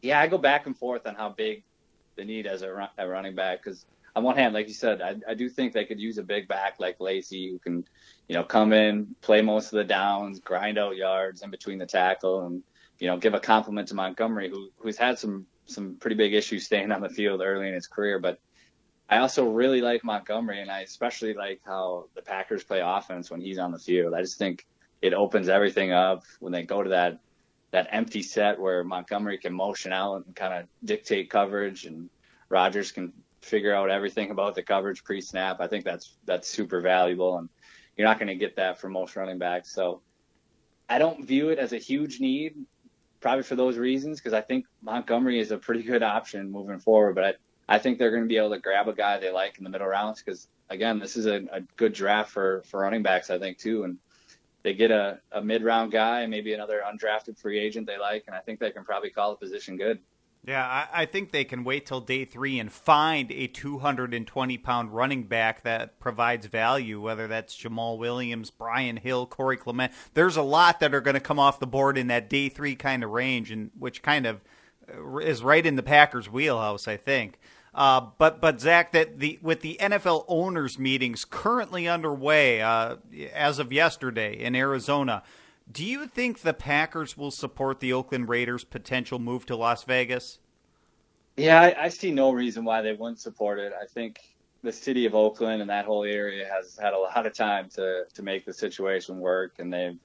Yeah, 0.00 0.20
I 0.20 0.26
go 0.26 0.38
back 0.38 0.66
and 0.66 0.76
forth 0.76 1.06
on 1.06 1.16
how 1.16 1.28
big 1.28 1.62
the 2.16 2.24
need 2.24 2.46
as 2.46 2.62
a, 2.62 2.72
run, 2.72 2.88
a 2.96 3.06
running 3.06 3.34
back 3.34 3.62
because– 3.62 3.84
on 4.18 4.24
one 4.24 4.36
hand, 4.36 4.52
like 4.52 4.66
you 4.66 4.74
said, 4.74 5.00
I, 5.00 5.14
I 5.30 5.34
do 5.34 5.48
think 5.48 5.72
they 5.72 5.84
could 5.84 6.00
use 6.00 6.18
a 6.18 6.24
big 6.24 6.48
back 6.48 6.74
like 6.80 6.96
Lacy 6.98 7.50
who 7.52 7.60
can, 7.60 7.84
you 8.26 8.34
know, 8.34 8.42
come 8.42 8.72
in, 8.72 9.14
play 9.20 9.42
most 9.42 9.72
of 9.72 9.78
the 9.78 9.84
downs, 9.84 10.40
grind 10.40 10.76
out 10.76 10.96
yards 10.96 11.42
in 11.42 11.50
between 11.50 11.78
the 11.78 11.86
tackle, 11.86 12.44
and 12.44 12.62
you 12.98 13.06
know, 13.06 13.16
give 13.16 13.34
a 13.34 13.40
compliment 13.40 13.86
to 13.88 13.94
Montgomery, 13.94 14.50
who 14.50 14.70
who's 14.76 14.98
had 14.98 15.20
some 15.20 15.46
some 15.66 15.96
pretty 16.00 16.16
big 16.16 16.34
issues 16.34 16.66
staying 16.66 16.90
on 16.90 17.00
the 17.00 17.08
field 17.08 17.40
early 17.42 17.68
in 17.68 17.74
his 17.74 17.86
career. 17.86 18.18
But 18.18 18.40
I 19.08 19.18
also 19.18 19.48
really 19.48 19.80
like 19.80 20.02
Montgomery, 20.02 20.60
and 20.60 20.70
I 20.70 20.80
especially 20.80 21.32
like 21.34 21.60
how 21.64 22.08
the 22.16 22.22
Packers 22.22 22.64
play 22.64 22.80
offense 22.84 23.30
when 23.30 23.40
he's 23.40 23.58
on 23.58 23.70
the 23.70 23.78
field. 23.78 24.14
I 24.14 24.22
just 24.22 24.36
think 24.38 24.66
it 25.00 25.14
opens 25.14 25.48
everything 25.48 25.92
up 25.92 26.24
when 26.40 26.52
they 26.52 26.64
go 26.64 26.82
to 26.82 26.90
that 26.90 27.20
that 27.70 27.86
empty 27.92 28.22
set 28.22 28.58
where 28.58 28.82
Montgomery 28.82 29.38
can 29.38 29.52
motion 29.52 29.92
out 29.92 30.26
and 30.26 30.34
kind 30.34 30.54
of 30.54 30.66
dictate 30.84 31.30
coverage, 31.30 31.84
and 31.84 32.10
Rodgers 32.48 32.90
can 32.90 33.12
figure 33.40 33.74
out 33.74 33.90
everything 33.90 34.30
about 34.30 34.54
the 34.54 34.62
coverage 34.62 35.04
pre-snap. 35.04 35.60
I 35.60 35.68
think 35.68 35.84
that's 35.84 36.16
that's 36.24 36.48
super 36.48 36.80
valuable, 36.80 37.38
and 37.38 37.48
you're 37.96 38.06
not 38.06 38.18
going 38.18 38.28
to 38.28 38.34
get 38.34 38.56
that 38.56 38.80
from 38.80 38.92
most 38.92 39.16
running 39.16 39.38
backs. 39.38 39.72
So 39.72 40.02
I 40.88 40.98
don't 40.98 41.26
view 41.26 41.50
it 41.50 41.58
as 41.58 41.72
a 41.72 41.78
huge 41.78 42.20
need, 42.20 42.54
probably 43.20 43.42
for 43.42 43.56
those 43.56 43.76
reasons, 43.76 44.18
because 44.18 44.32
I 44.32 44.40
think 44.40 44.66
Montgomery 44.82 45.40
is 45.40 45.50
a 45.50 45.58
pretty 45.58 45.82
good 45.82 46.02
option 46.02 46.50
moving 46.50 46.78
forward. 46.78 47.14
But 47.14 47.24
I, 47.68 47.76
I 47.76 47.78
think 47.78 47.98
they're 47.98 48.10
going 48.10 48.22
to 48.22 48.28
be 48.28 48.38
able 48.38 48.50
to 48.50 48.58
grab 48.58 48.88
a 48.88 48.92
guy 48.92 49.18
they 49.18 49.30
like 49.30 49.58
in 49.58 49.64
the 49.64 49.70
middle 49.70 49.88
rounds, 49.88 50.22
because 50.22 50.48
again, 50.70 50.98
this 50.98 51.16
is 51.16 51.26
a, 51.26 51.44
a 51.52 51.60
good 51.76 51.92
draft 51.92 52.30
for 52.30 52.62
for 52.66 52.80
running 52.80 53.02
backs, 53.02 53.30
I 53.30 53.38
think 53.38 53.58
too, 53.58 53.84
and 53.84 53.98
they 54.64 54.74
get 54.74 54.90
a, 54.90 55.20
a 55.30 55.40
mid-round 55.40 55.92
guy, 55.92 56.26
maybe 56.26 56.52
another 56.52 56.82
undrafted 56.84 57.38
free 57.38 57.60
agent 57.60 57.86
they 57.86 57.96
like, 57.96 58.24
and 58.26 58.34
I 58.34 58.40
think 58.40 58.58
they 58.58 58.72
can 58.72 58.84
probably 58.84 59.08
call 59.08 59.30
the 59.30 59.36
position 59.36 59.76
good. 59.76 60.00
Yeah, 60.48 60.64
I, 60.66 61.02
I, 61.02 61.04
think 61.04 61.30
they 61.30 61.44
can 61.44 61.62
wait 61.62 61.84
till 61.84 62.00
day 62.00 62.24
three 62.24 62.58
and 62.58 62.72
find 62.72 63.30
a 63.32 63.48
220 63.48 64.56
pound 64.56 64.94
running 64.94 65.24
back 65.24 65.62
that 65.64 66.00
provides 66.00 66.46
value, 66.46 67.02
whether 67.02 67.26
that's 67.26 67.54
Jamaal 67.54 67.98
Williams, 67.98 68.48
Brian 68.50 68.96
Hill, 68.96 69.26
Corey 69.26 69.58
Clement. 69.58 69.92
There's 70.14 70.38
a 70.38 70.42
lot 70.42 70.80
that 70.80 70.94
are 70.94 71.02
going 71.02 71.12
to 71.12 71.20
come 71.20 71.38
off 71.38 71.60
the 71.60 71.66
board 71.66 71.98
in 71.98 72.06
that 72.06 72.30
day 72.30 72.48
three 72.48 72.76
kind 72.76 73.04
of 73.04 73.10
range, 73.10 73.50
and 73.50 73.70
which 73.78 74.00
kind 74.00 74.24
of 74.24 74.40
uh, 74.90 75.18
is 75.18 75.42
right 75.42 75.66
in 75.66 75.76
the 75.76 75.82
Packers' 75.82 76.30
wheelhouse, 76.30 76.88
I 76.88 76.96
think. 76.96 77.38
Uh, 77.74 78.06
but 78.16 78.40
but 78.40 78.58
Zach, 78.58 78.92
that 78.92 79.18
the 79.18 79.38
with 79.42 79.60
the 79.60 79.76
NFL 79.78 80.24
owners 80.28 80.78
meetings 80.78 81.26
currently 81.26 81.86
underway 81.86 82.62
uh, 82.62 82.96
as 83.34 83.58
of 83.58 83.70
yesterday 83.70 84.32
in 84.32 84.56
Arizona, 84.56 85.22
do 85.70 85.84
you 85.84 86.06
think 86.06 86.40
the 86.40 86.54
Packers 86.54 87.16
will 87.16 87.30
support 87.30 87.80
the 87.80 87.92
Oakland 87.92 88.28
Raiders' 88.28 88.64
potential 88.64 89.18
move 89.18 89.46
to 89.46 89.56
Las 89.56 89.84
Vegas? 89.84 90.38
Yeah, 91.36 91.60
I, 91.60 91.84
I, 91.84 91.88
see 91.88 92.10
no 92.10 92.32
reason 92.32 92.64
why 92.64 92.82
they 92.82 92.92
wouldn't 92.92 93.20
support 93.20 93.60
it. 93.60 93.72
I 93.80 93.86
think 93.86 94.18
the 94.62 94.72
city 94.72 95.06
of 95.06 95.14
Oakland 95.14 95.60
and 95.60 95.70
that 95.70 95.84
whole 95.84 96.04
area 96.04 96.48
has 96.52 96.76
had 96.76 96.94
a 96.94 96.98
lot 96.98 97.26
of 97.26 97.32
time 97.32 97.68
to 97.76 98.04
to 98.12 98.22
make 98.22 98.44
the 98.44 98.52
situation 98.52 99.20
work, 99.20 99.54
and 99.58 99.72
they've 99.72 99.98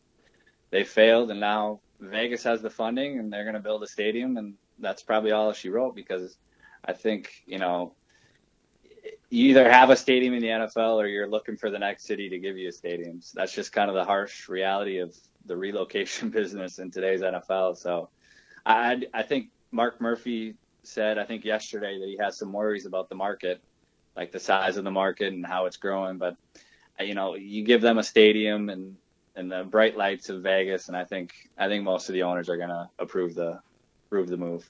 they 0.70 0.84
failed, 0.84 1.32
and 1.32 1.39
now 1.39 1.79
Vegas 2.00 2.43
has 2.43 2.62
the 2.62 2.70
funding, 2.70 3.17
and 3.17 3.34
they're 3.34 3.46
going 3.46 3.55
to 3.55 3.60
build 3.60 3.82
a 3.84 3.88
stadium, 3.88 4.38
and 4.38 4.53
that's 4.79 5.01
probably 5.01 5.32
all 5.32 5.53
she 5.53 5.70
wrote 5.70 5.96
because 5.96 6.38
I 6.86 6.93
think 6.93 7.41
you 7.48 7.58
know 7.58 7.93
you 9.29 9.50
either 9.50 9.70
have 9.72 9.89
a 9.89 9.96
stadium 9.96 10.34
in 10.36 10.41
the 10.41 10.48
NFL 10.48 10.96
or 10.96 11.08
you're 11.08 11.27
looking 11.27 11.58
for 11.58 11.72
the 11.72 11.79
next 11.79 12.05
city 12.05 12.29
to 12.29 12.38
give 12.38 12.58
you 12.58 12.70
a 12.70 12.72
stadium. 12.72 13.22
So 13.22 13.34
that's 13.36 13.53
just 13.53 13.74
kind 13.74 13.89
of 13.89 13.96
the 13.96 14.05
harsh 14.05 14.48
reality 14.48 15.00
of 15.00 15.15
the 15.46 15.56
relocation 15.56 16.30
business 16.32 16.80
in 16.80 16.92
today's 16.92 17.22
NFL. 17.22 17.78
So 17.78 18.10
I 18.66 19.04
I 19.14 19.24
think 19.24 19.50
Mark 19.72 20.00
Murphy 20.02 20.56
said 20.84 21.18
I 21.18 21.26
think 21.26 21.46
yesterday 21.46 22.00
that 22.00 22.08
he 22.08 22.18
has 22.20 22.38
some 22.38 22.52
worries 22.52 22.86
about 22.86 23.10
the 23.10 23.16
market, 23.16 23.62
like 24.16 24.32
the 24.32 24.40
size 24.40 24.78
of 24.78 24.84
the 24.84 24.92
market 24.92 25.34
and 25.34 25.46
how 25.46 25.66
it's 25.66 25.78
growing. 25.78 26.18
But 26.18 26.36
you 27.00 27.16
know, 27.16 27.36
you 27.36 27.64
give 27.64 27.82
them 27.82 27.98
a 27.98 28.04
stadium 28.04 28.70
and 28.70 28.96
and 29.36 29.52
the 29.52 29.64
bright 29.64 29.98
lights 29.98 30.30
of 30.30 30.44
Vegas, 30.44 30.88
and 30.88 30.98
I 30.98 31.06
think 31.06 31.34
I 31.58 31.68
think 31.68 31.84
most 31.84 32.10
of 32.10 32.14
the 32.14 32.24
owners 32.24 32.50
are 32.50 32.58
going 32.58 32.70
to 32.70 32.90
approve 33.00 33.36
the 33.36 33.60
approve 34.08 34.30
the 34.30 34.38
move. 34.38 34.70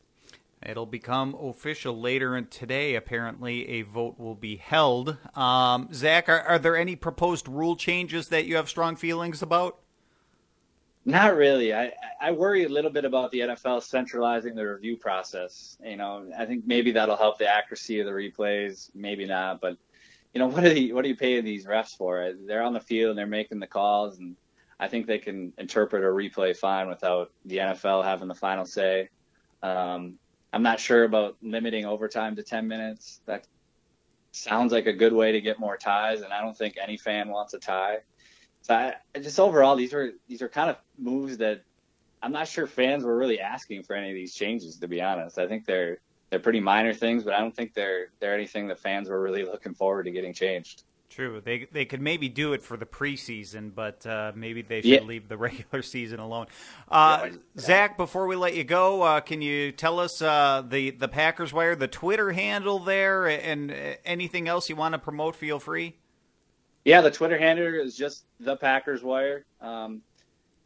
It'll 0.65 0.85
become 0.85 1.35
official 1.35 1.99
later 1.99 2.37
in 2.37 2.47
today. 2.47 2.95
Apparently, 2.95 3.67
a 3.67 3.81
vote 3.81 4.17
will 4.17 4.35
be 4.35 4.55
held. 4.55 5.17
Um, 5.35 5.89
Zach, 5.93 6.29
are, 6.29 6.39
are 6.39 6.57
there 6.57 6.77
any 6.77 6.95
proposed 6.95 7.49
rule 7.49 7.75
changes 7.75 8.29
that 8.29 8.45
you 8.45 8.55
have 8.55 8.69
strong 8.69 8.95
feelings 8.95 9.41
about? 9.41 9.82
Not 11.05 11.35
really. 11.35 11.73
I, 11.73 11.91
I 12.21 12.31
worry 12.31 12.63
a 12.63 12.69
little 12.69 12.91
bit 12.91 13.03
about 13.03 13.31
the 13.31 13.41
NFL 13.41 13.83
centralizing 13.83 14.55
the 14.55 14.65
review 14.65 14.95
process. 14.95 15.77
You 15.83 15.97
know, 15.97 16.31
I 16.37 16.45
think 16.45 16.65
maybe 16.65 16.91
that'll 16.91 17.17
help 17.17 17.37
the 17.37 17.47
accuracy 17.47 17.99
of 17.99 18.05
the 18.05 18.11
replays. 18.11 18.89
Maybe 18.95 19.25
not, 19.25 19.59
but 19.59 19.77
you 20.33 20.39
know, 20.39 20.47
what 20.47 20.63
are 20.63 20.73
you, 20.73 20.95
what 20.95 21.03
are 21.03 21.09
you 21.09 21.15
paying 21.15 21.43
these 21.43 21.65
refs 21.65 21.95
for? 21.95 22.33
They're 22.47 22.63
on 22.63 22.73
the 22.73 22.79
field 22.79 23.11
and 23.11 23.19
they're 23.19 23.27
making 23.27 23.59
the 23.59 23.67
calls, 23.67 24.17
and 24.17 24.35
I 24.79 24.87
think 24.87 25.05
they 25.05 25.19
can 25.19 25.53
interpret 25.57 26.03
a 26.03 26.07
replay 26.07 26.55
fine 26.55 26.87
without 26.87 27.31
the 27.45 27.57
NFL 27.57 28.03
having 28.03 28.29
the 28.29 28.35
final 28.35 28.65
say. 28.65 29.09
Um, 29.61 30.15
I'm 30.51 30.63
not 30.63 30.79
sure 30.79 31.03
about 31.03 31.37
limiting 31.41 31.85
overtime 31.85 32.35
to 32.37 32.43
10 32.43 32.67
minutes. 32.67 33.21
That 33.25 33.45
sounds 34.31 34.71
like 34.71 34.87
a 34.87 34.93
good 34.93 35.13
way 35.13 35.31
to 35.31 35.41
get 35.41 35.59
more 35.59 35.77
ties, 35.77 36.21
and 36.21 36.31
I 36.31 36.41
don't 36.41 36.57
think 36.57 36.75
any 36.81 36.97
fan 36.97 37.29
wants 37.29 37.53
a 37.53 37.59
tie. 37.59 37.99
So 38.63 38.73
I, 38.73 38.95
just 39.19 39.39
overall, 39.39 39.75
these 39.75 39.93
are 39.93 40.11
these 40.27 40.41
are 40.41 40.49
kind 40.49 40.69
of 40.69 40.77
moves 40.97 41.37
that 41.37 41.63
I'm 42.21 42.31
not 42.31 42.47
sure 42.47 42.65
fans 42.65 43.03
were 43.03 43.15
really 43.15 43.39
asking 43.39 43.83
for 43.83 43.95
any 43.95 44.09
of 44.09 44.15
these 44.15 44.33
changes. 44.33 44.77
To 44.79 44.87
be 44.87 45.01
honest, 45.01 45.37
I 45.37 45.47
think 45.47 45.65
they're 45.65 45.99
they're 46.29 46.39
pretty 46.39 46.61
minor 46.61 46.93
things, 46.93 47.23
but 47.23 47.33
I 47.33 47.39
don't 47.39 47.55
think 47.55 47.73
they're 47.73 48.07
they're 48.19 48.33
anything 48.33 48.67
the 48.67 48.75
fans 48.75 49.09
were 49.09 49.21
really 49.21 49.43
looking 49.43 49.73
forward 49.73 50.03
to 50.03 50.11
getting 50.11 50.33
changed. 50.33 50.83
True. 51.09 51.41
They 51.43 51.67
they 51.71 51.83
could 51.83 52.01
maybe 52.01 52.29
do 52.29 52.53
it 52.53 52.63
for 52.63 52.77
the 52.77 52.85
preseason, 52.85 53.75
but 53.75 54.05
uh, 54.07 54.31
maybe 54.33 54.61
they 54.61 54.81
should 54.81 54.89
yeah. 54.89 55.01
leave 55.01 55.27
the 55.27 55.37
regular 55.49 55.81
season 55.81 56.19
alone. 56.19 56.47
Uh, 56.89 57.27
yeah, 57.29 57.37
Zach, 57.59 57.97
before 57.97 58.27
we 58.27 58.37
let 58.37 58.55
you 58.55 58.63
go, 58.63 59.01
uh, 59.01 59.19
can 59.19 59.41
you 59.41 59.73
tell 59.73 59.99
us 59.99 60.21
uh, 60.21 60.63
the 60.65 60.91
the 60.91 61.09
Packers 61.09 61.51
wire, 61.51 61.75
the 61.75 61.89
Twitter 61.89 62.31
handle 62.31 62.79
there, 62.79 63.27
and 63.27 63.75
anything 64.05 64.47
else 64.47 64.69
you 64.69 64.77
want 64.77 64.93
to 64.93 64.99
promote? 64.99 65.35
Feel 65.35 65.59
free. 65.59 65.97
Yeah, 66.85 67.01
the 67.01 67.11
Twitter 67.11 67.37
handle 67.37 67.65
is 67.65 67.95
just 67.95 68.25
the 68.39 68.57
Packers 68.57 69.03
wire. 69.03 69.45
Um, 69.61 70.01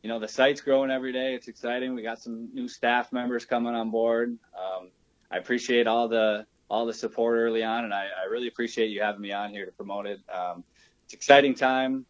you 0.02 0.10
know, 0.10 0.20
the 0.20 0.28
site's 0.28 0.62
growing 0.62 0.90
every 0.90 1.12
day. 1.12 1.36
It's 1.36 1.48
exciting. 1.48 1.94
We 1.94 2.02
got 2.02 2.20
some 2.20 2.50
new 2.54 2.68
staff 2.68 3.12
members 3.12 3.46
coming 3.46 3.76
on 3.76 3.92
board. 3.92 4.38
Um, 4.58 4.90
I 5.30 5.38
appreciate 5.38 5.88
all 5.88 6.08
the 6.08 6.46
all 6.70 6.86
the 6.86 6.94
support 6.94 7.38
early 7.38 7.64
on, 7.64 7.86
and 7.86 7.94
I, 7.94 8.08
I 8.22 8.26
really 8.30 8.48
appreciate 8.48 8.88
you 8.88 9.02
having 9.02 9.22
me 9.22 9.32
on 9.32 9.52
here 9.52 9.66
to 9.66 9.72
promote 9.72 10.06
it. 10.06 10.20
Um, 10.34 10.64
it's 11.06 11.14
exciting 11.14 11.56
time. 11.56 12.06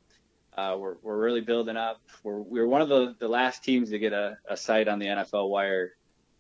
Uh, 0.58 0.76
we're 0.78 0.96
we're 1.04 1.18
really 1.18 1.42
building 1.42 1.78
up. 1.78 2.02
We're 2.24 2.40
we're 2.40 2.68
one 2.68 2.82
of 2.82 2.90
the, 2.90 3.16
the 3.20 3.28
last 3.28 3.64
teams 3.64 3.90
to 3.92 4.00
get 4.00 4.14
a, 4.14 4.38
a 4.50 4.58
site 4.58 4.88
on 4.88 5.00
the 5.00 5.06
NFL 5.06 5.50
Wire 5.50 5.94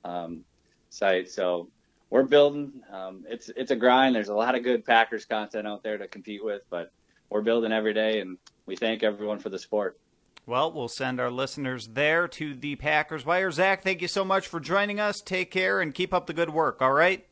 um, 0.04 0.44
site, 0.90 1.30
so 1.30 1.70
we're 2.10 2.24
building. 2.24 2.82
Um, 2.92 3.26
it's 3.28 3.50
it's 3.50 3.72
a 3.72 3.76
grind. 3.76 4.16
There's 4.16 4.30
a 4.30 4.36
lot 4.36 4.56
of 4.56 4.64
good 4.64 4.86
Packers 4.86 5.26
content 5.26 5.68
out 5.68 5.84
there 5.84 5.98
to 5.98 6.08
compete 6.08 6.44
with, 6.44 6.64
but 6.70 6.92
we're 7.29 7.41
building 7.41 7.72
every 7.72 7.93
day, 7.93 8.19
and 8.19 8.38
we 8.65 8.75
thank 8.75 9.03
everyone 9.03 9.39
for 9.39 9.50
the 9.50 9.60
support. 9.60 9.98
Well, 10.46 10.72
we'll 10.72 10.88
send 10.88 11.19
our 11.19 11.29
listeners 11.29 11.88
there 11.88 12.27
to 12.29 12.53
the 12.55 12.75
Packers 12.77 13.25
Wire. 13.25 13.51
Zach, 13.51 13.84
thank 13.84 14.01
you 14.01 14.07
so 14.07 14.24
much 14.24 14.48
for 14.48 14.62
joining 14.62 15.00
us. 15.00 15.19
Take 15.19 15.51
care 15.51 15.81
and 15.81 15.93
keep 15.93 16.13
up 16.13 16.25
the 16.25 16.34
good 16.34 16.50
work. 16.50 16.81
All 16.81 16.93
right. 16.93 17.25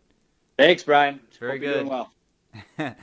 Thanks, 0.57 0.83
Brian. 0.83 1.21
Very 1.39 1.65
Hope 1.65 1.73
good. 1.73 1.87
well. 1.87 2.11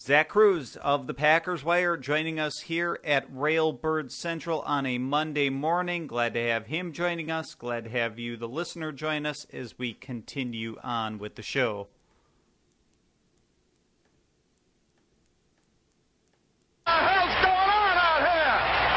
Zach 0.00 0.30
Kruse 0.30 0.76
of 0.76 1.06
the 1.06 1.12
Packers 1.12 1.62
Wire 1.62 1.98
joining 1.98 2.40
us 2.40 2.60
here 2.60 2.98
at 3.04 3.30
Railbird 3.30 4.10
Central 4.10 4.62
on 4.62 4.86
a 4.86 4.96
Monday 4.96 5.50
morning. 5.50 6.06
Glad 6.06 6.32
to 6.32 6.40
have 6.40 6.66
him 6.66 6.94
joining 6.94 7.30
us. 7.30 7.54
Glad 7.54 7.84
to 7.84 7.90
have 7.90 8.18
you, 8.18 8.38
the 8.38 8.48
listener, 8.48 8.92
join 8.92 9.26
us 9.26 9.44
as 9.52 9.78
we 9.78 9.92
continue 9.92 10.78
on 10.82 11.18
with 11.18 11.34
the 11.34 11.42
show. 11.42 11.88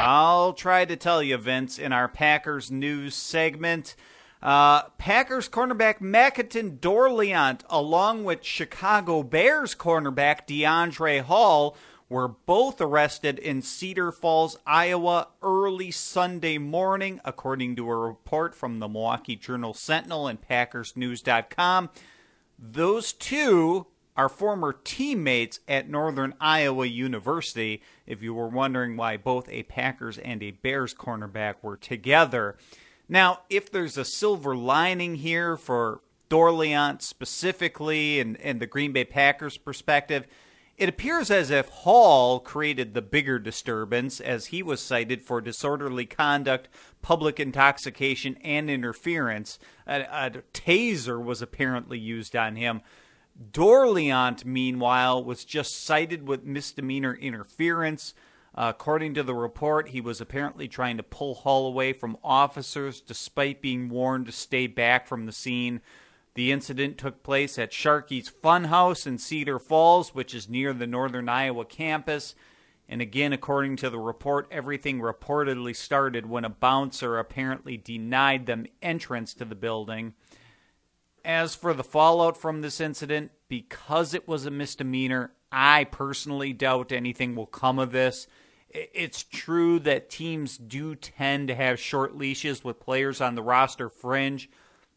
I'll 0.06 0.52
try 0.52 0.84
to 0.84 0.96
tell 0.96 1.22
you, 1.22 1.38
Vince, 1.38 1.78
in 1.78 1.92
our 1.92 2.08
Packers 2.08 2.70
news 2.70 3.14
segment. 3.14 3.96
Uh, 4.42 4.82
Packers 4.98 5.48
cornerback 5.48 6.00
Makinton 6.00 6.78
Dorleant, 6.78 7.62
along 7.70 8.24
with 8.24 8.44
Chicago 8.44 9.22
Bears 9.22 9.74
cornerback 9.74 10.46
Deiondre' 10.46 11.22
Hall, 11.22 11.74
were 12.10 12.28
both 12.28 12.80
arrested 12.82 13.38
in 13.38 13.62
Cedar 13.62 14.12
Falls, 14.12 14.58
Iowa, 14.66 15.28
early 15.42 15.90
Sunday 15.90 16.58
morning, 16.58 17.20
according 17.24 17.76
to 17.76 17.88
a 17.88 17.96
report 17.96 18.54
from 18.54 18.80
the 18.80 18.88
Milwaukee 18.88 19.36
Journal 19.36 19.72
Sentinel 19.72 20.28
and 20.28 20.38
PackersNews.com. 20.40 21.88
Those 22.58 23.14
two 23.14 23.86
are 24.16 24.28
former 24.28 24.72
teammates 24.84 25.60
at 25.66 25.88
Northern 25.88 26.34
Iowa 26.40 26.86
University, 26.86 27.82
if 28.06 28.22
you 28.22 28.32
were 28.34 28.48
wondering 28.48 28.96
why 28.96 29.16
both 29.16 29.48
a 29.48 29.64
Packers 29.64 30.18
and 30.18 30.42
a 30.42 30.52
Bears 30.52 30.94
cornerback 30.94 31.56
were 31.62 31.76
together. 31.76 32.56
Now, 33.08 33.40
if 33.50 33.70
there's 33.70 33.98
a 33.98 34.04
silver 34.04 34.56
lining 34.56 35.16
here 35.16 35.56
for 35.56 36.00
Dorleant 36.30 37.02
specifically 37.02 38.20
and, 38.20 38.40
and 38.40 38.60
the 38.60 38.66
Green 38.66 38.92
Bay 38.92 39.04
Packers 39.04 39.58
perspective, 39.58 40.26
it 40.76 40.88
appears 40.88 41.30
as 41.30 41.50
if 41.50 41.68
Hall 41.68 42.40
created 42.40 42.94
the 42.94 43.02
bigger 43.02 43.38
disturbance 43.38 44.20
as 44.20 44.46
he 44.46 44.62
was 44.62 44.80
cited 44.80 45.22
for 45.22 45.40
disorderly 45.40 46.06
conduct, 46.06 46.68
public 47.02 47.38
intoxication, 47.38 48.36
and 48.42 48.68
interference. 48.68 49.58
A, 49.86 50.00
a 50.02 50.30
taser 50.52 51.22
was 51.22 51.42
apparently 51.42 51.98
used 51.98 52.34
on 52.34 52.56
him. 52.56 52.80
Dorleant, 53.36 54.44
meanwhile, 54.44 55.24
was 55.24 55.44
just 55.44 55.84
cited 55.84 56.26
with 56.26 56.44
misdemeanor 56.44 57.14
interference. 57.14 58.14
Uh, 58.54 58.72
according 58.74 59.14
to 59.14 59.24
the 59.24 59.34
report, 59.34 59.88
he 59.88 60.00
was 60.00 60.20
apparently 60.20 60.68
trying 60.68 60.96
to 60.96 61.02
pull 61.02 61.34
Hall 61.34 61.66
away 61.66 61.92
from 61.92 62.16
officers 62.22 63.00
despite 63.00 63.60
being 63.60 63.88
warned 63.88 64.26
to 64.26 64.32
stay 64.32 64.68
back 64.68 65.08
from 65.08 65.26
the 65.26 65.32
scene. 65.32 65.80
The 66.34 66.52
incident 66.52 66.98
took 66.98 67.22
place 67.24 67.58
at 67.58 67.72
Sharky's 67.72 68.30
Funhouse 68.30 69.06
in 69.06 69.18
Cedar 69.18 69.58
Falls, 69.58 70.14
which 70.14 70.34
is 70.34 70.48
near 70.48 70.72
the 70.72 70.86
Northern 70.86 71.28
Iowa 71.28 71.64
campus. 71.64 72.36
And 72.88 73.00
again, 73.00 73.32
according 73.32 73.76
to 73.76 73.90
the 73.90 73.98
report, 73.98 74.46
everything 74.50 75.00
reportedly 75.00 75.74
started 75.74 76.26
when 76.26 76.44
a 76.44 76.50
bouncer 76.50 77.18
apparently 77.18 77.76
denied 77.76 78.46
them 78.46 78.66
entrance 78.82 79.34
to 79.34 79.44
the 79.44 79.54
building. 79.54 80.14
As 81.24 81.54
for 81.54 81.72
the 81.72 81.84
fallout 81.84 82.36
from 82.36 82.60
this 82.60 82.80
incident, 82.80 83.32
because 83.48 84.14
it 84.14 84.28
was 84.28 84.44
a 84.44 84.50
misdemeanor, 84.50 85.32
I 85.50 85.84
personally 85.84 86.52
doubt 86.52 86.92
anything 86.92 87.34
will 87.34 87.46
come 87.46 87.78
of 87.78 87.92
this 87.92 88.26
it's 88.74 89.22
true 89.22 89.78
that 89.80 90.10
teams 90.10 90.58
do 90.58 90.96
tend 90.96 91.48
to 91.48 91.54
have 91.54 91.78
short 91.78 92.16
leashes 92.16 92.64
with 92.64 92.80
players 92.80 93.20
on 93.20 93.36
the 93.36 93.42
roster 93.42 93.88
fringe, 93.88 94.50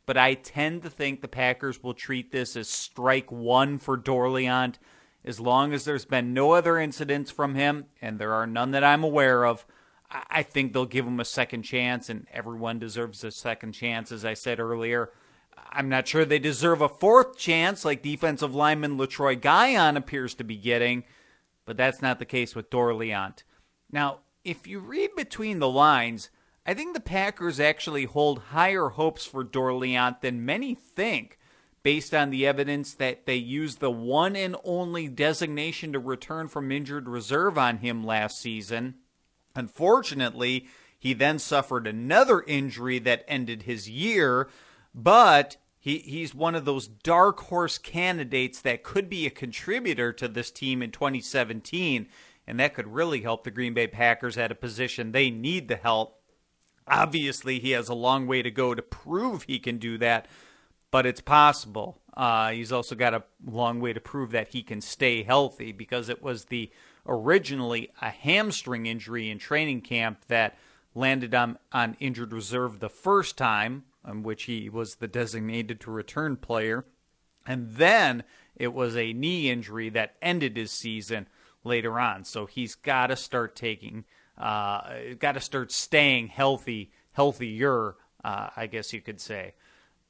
but 0.07 0.17
I 0.17 0.33
tend 0.33 0.81
to 0.81 0.89
think 0.89 1.21
the 1.21 1.27
Packers 1.27 1.83
will 1.83 1.93
treat 1.93 2.31
this 2.31 2.55
as 2.55 2.67
strike 2.67 3.31
one 3.31 3.77
for 3.77 3.95
Dorleant. 3.95 4.79
As 5.23 5.39
long 5.39 5.73
as 5.73 5.85
there's 5.85 6.05
been 6.05 6.33
no 6.33 6.53
other 6.53 6.79
incidents 6.79 7.29
from 7.29 7.53
him, 7.53 7.85
and 8.01 8.17
there 8.17 8.33
are 8.33 8.47
none 8.47 8.71
that 8.71 8.83
I'm 8.83 9.03
aware 9.03 9.45
of, 9.45 9.65
I 10.09 10.41
think 10.41 10.71
they'll 10.73 10.85
give 10.85 11.05
him 11.05 11.19
a 11.19 11.25
second 11.25 11.63
chance, 11.63 12.09
and 12.09 12.25
everyone 12.33 12.79
deserves 12.79 13.23
a 13.23 13.31
second 13.31 13.73
chance, 13.73 14.11
as 14.11 14.23
I 14.25 14.33
said 14.33 14.59
earlier. 14.59 15.11
I'm 15.71 15.89
not 15.89 16.07
sure 16.07 16.25
they 16.25 16.39
deserve 16.39 16.81
a 16.81 16.89
fourth 16.89 17.37
chance 17.37 17.85
like 17.85 18.01
defensive 18.01 18.55
lineman 18.55 18.97
Letroy 18.97 19.39
Guion 19.39 19.95
appears 19.95 20.33
to 20.35 20.43
be 20.43 20.57
getting, 20.57 21.03
but 21.65 21.77
that's 21.77 22.01
not 22.01 22.19
the 22.19 22.25
case 22.25 22.55
with 22.55 22.69
Dorleant. 22.69 23.43
Now, 23.91 24.19
if 24.43 24.65
you 24.65 24.79
read 24.79 25.11
between 25.15 25.59
the 25.59 25.69
lines, 25.69 26.29
I 26.65 26.73
think 26.73 26.93
the 26.93 26.99
Packers 26.99 27.59
actually 27.59 28.05
hold 28.05 28.39
higher 28.49 28.89
hopes 28.89 29.25
for 29.25 29.43
Dorleant 29.43 30.21
than 30.21 30.45
many 30.45 30.75
think, 30.75 31.37
based 31.83 32.13
on 32.13 32.29
the 32.29 32.45
evidence 32.45 32.93
that 32.95 33.25
they 33.25 33.35
used 33.35 33.79
the 33.79 33.91
one 33.91 34.35
and 34.35 34.55
only 34.63 35.07
designation 35.07 35.93
to 35.93 35.99
return 35.99 36.47
from 36.47 36.71
injured 36.71 37.07
reserve 37.07 37.57
on 37.57 37.77
him 37.77 38.03
last 38.03 38.39
season. 38.39 38.95
Unfortunately, 39.55 40.67
he 40.99 41.13
then 41.13 41.39
suffered 41.39 41.87
another 41.87 42.41
injury 42.41 42.99
that 42.99 43.23
ended 43.27 43.63
his 43.63 43.89
year, 43.89 44.49
but 44.93 45.57
he, 45.79 45.99
he's 45.99 46.35
one 46.35 46.55
of 46.55 46.65
those 46.65 46.87
dark 46.87 47.39
horse 47.41 47.77
candidates 47.77 48.61
that 48.61 48.83
could 48.83 49.09
be 49.09 49.25
a 49.25 49.29
contributor 49.31 50.11
to 50.13 50.27
this 50.27 50.51
team 50.51 50.81
in 50.81 50.91
2017, 50.91 52.07
and 52.45 52.59
that 52.59 52.73
could 52.73 52.87
really 52.87 53.21
help 53.21 53.43
the 53.43 53.51
Green 53.51 53.73
Bay 53.73 53.87
Packers 53.87 54.37
at 54.37 54.51
a 54.51 54.55
position 54.55 55.11
they 55.11 55.29
need 55.29 55.67
the 55.67 55.75
help. 55.75 56.21
Obviously, 56.87 57.59
he 57.59 57.71
has 57.71 57.89
a 57.89 57.93
long 57.93 58.27
way 58.27 58.41
to 58.41 58.51
go 58.51 58.73
to 58.73 58.81
prove 58.81 59.43
he 59.43 59.59
can 59.59 59.77
do 59.77 59.97
that, 59.97 60.27
but 60.91 61.05
it's 61.05 61.21
possible. 61.21 62.01
Uh, 62.15 62.51
he's 62.51 62.71
also 62.71 62.95
got 62.95 63.13
a 63.13 63.23
long 63.45 63.79
way 63.79 63.93
to 63.93 63.99
prove 64.01 64.31
that 64.31 64.49
he 64.49 64.63
can 64.63 64.81
stay 64.81 65.23
healthy 65.23 65.71
because 65.71 66.09
it 66.09 66.23
was 66.23 66.45
the 66.45 66.71
originally 67.05 67.91
a 68.01 68.09
hamstring 68.09 68.87
injury 68.87 69.29
in 69.29 69.37
training 69.37 69.81
camp 69.81 70.25
that 70.27 70.57
landed 70.95 71.35
on, 71.35 71.57
on 71.71 71.95
injured 71.99 72.33
reserve 72.33 72.79
the 72.79 72.89
first 72.89 73.37
time, 73.37 73.83
which 74.13 74.43
he 74.43 74.69
was 74.69 74.95
the 74.95 75.07
designated 75.07 75.79
to 75.81 75.91
return 75.91 76.37
player. 76.37 76.85
And 77.45 77.73
then 77.73 78.23
it 78.55 78.73
was 78.73 78.95
a 78.95 79.13
knee 79.13 79.49
injury 79.49 79.89
that 79.89 80.15
ended 80.21 80.57
his 80.57 80.71
season 80.71 81.27
later 81.63 81.99
on. 81.99 82.23
So 82.23 82.45
he's 82.45 82.75
got 82.75 83.07
to 83.07 83.15
start 83.15 83.55
taking, 83.55 84.05
uh, 84.37 84.81
got 85.19 85.33
to 85.33 85.39
start 85.39 85.71
staying 85.71 86.27
healthy, 86.27 86.91
healthier, 87.11 87.95
uh, 88.23 88.49
I 88.55 88.67
guess 88.67 88.93
you 88.93 89.01
could 89.01 89.21
say. 89.21 89.53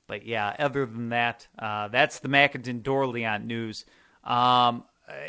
But 0.07 0.25
yeah, 0.25 0.55
other 0.57 0.85
than 0.85 1.09
that, 1.09 1.47
uh, 1.59 1.89
that's 1.89 2.19
the 2.19 2.29
McIntyre 2.29 2.81
Dorleant 2.81 3.45
news. 3.45 3.85
Um, 4.23 4.85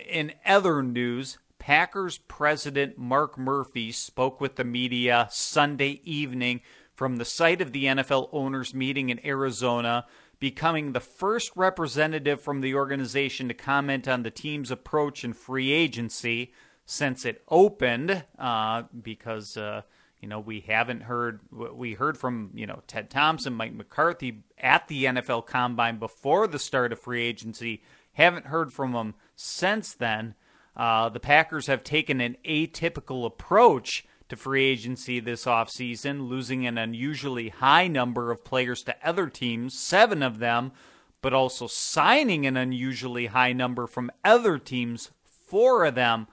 in 0.09 0.33
other 0.47 0.83
news, 0.83 1.39
Packers 1.59 2.19
president 2.19 2.97
Mark 2.97 3.37
Murphy 3.37 3.93
spoke 3.93 4.41
with 4.41 4.57
the 4.57 4.65
media 4.65 5.29
Sunday 5.31 6.01
evening 6.05 6.61
from 6.99 7.15
the 7.15 7.25
site 7.25 7.61
of 7.61 7.71
the 7.71 7.85
NFL 7.85 8.29
owners 8.33 8.75
meeting 8.75 9.09
in 9.09 9.25
Arizona, 9.25 10.05
becoming 10.41 10.91
the 10.91 11.01
first 11.01 11.53
representative 11.55 12.41
from 12.41 12.61
the 12.61 12.75
organization 12.75 13.47
to 13.47 13.55
comment 13.55 14.09
on 14.09 14.25
the 14.25 14.33
team's 14.33 14.73
approach 14.73 15.23
in 15.23 15.33
free 15.33 15.71
agency 15.71 16.53
since 16.87 17.25
it 17.25 17.41
opened, 17.47 18.25
uh, 18.37 18.83
because 19.01 19.57
uh, 19.57 19.83
you 20.21 20.27
know 20.27 20.41
we 20.41 20.59
haven't 20.59 21.05
heard 21.05 21.39
we 21.53 21.93
heard 21.93 22.19
from 22.19 22.51
you 22.53 22.67
know 22.67 22.83
Ted 22.89 23.11
Thompson, 23.11 23.55
Mike 23.55 23.75
McCarthy 23.75 24.43
at 24.59 24.89
the 24.89 25.05
NFL 25.05 25.47
Combine 25.47 26.01
before 26.01 26.49
the 26.49 26.59
start 26.59 26.93
of 26.93 26.99
free 26.99 27.23
agency. 27.23 27.81
Haven't 28.15 28.47
heard 28.47 28.73
from 28.73 28.91
them 28.91 29.15
since 29.37 29.95
then. 29.95 30.35
Uh, 30.77 31.09
the 31.11 31.21
Packers 31.21 31.69
have 31.69 31.85
taken 31.85 32.21
an 32.21 32.37
atypical 32.45 33.25
approach 33.25 34.05
to 34.29 34.37
free 34.37 34.65
agency 34.65 35.21
this 35.21 35.45
offseason, 35.45 36.29
losing 36.29 36.67
an 36.67 36.79
unusually 36.79 37.49
high 37.49 37.89
number 37.89 38.31
of 38.31 38.45
players 38.45 38.83
to 38.85 38.97
other 39.03 39.29
teams, 39.29 39.79
seven 39.79 40.23
of 40.23 40.39
them, 40.39 40.73
but 41.21 41.33
also 41.33 41.67
signing 41.67 42.47
an 42.47 42.57
unusually 42.57 43.27
high 43.27 43.53
number 43.53 43.87
from 43.87 44.11
other 44.25 44.59
teams, 44.59 45.11
four 45.25 45.85
of 45.85 45.95
them. 45.95 46.27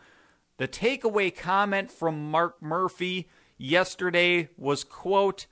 The 0.58 0.68
takeaway 0.68 1.36
comment 1.36 1.92
from 1.92 2.30
Mark 2.32 2.62
Murphy 2.62 3.30
yesterday 3.58 4.50
was, 4.58 4.84
quote, 4.84 5.48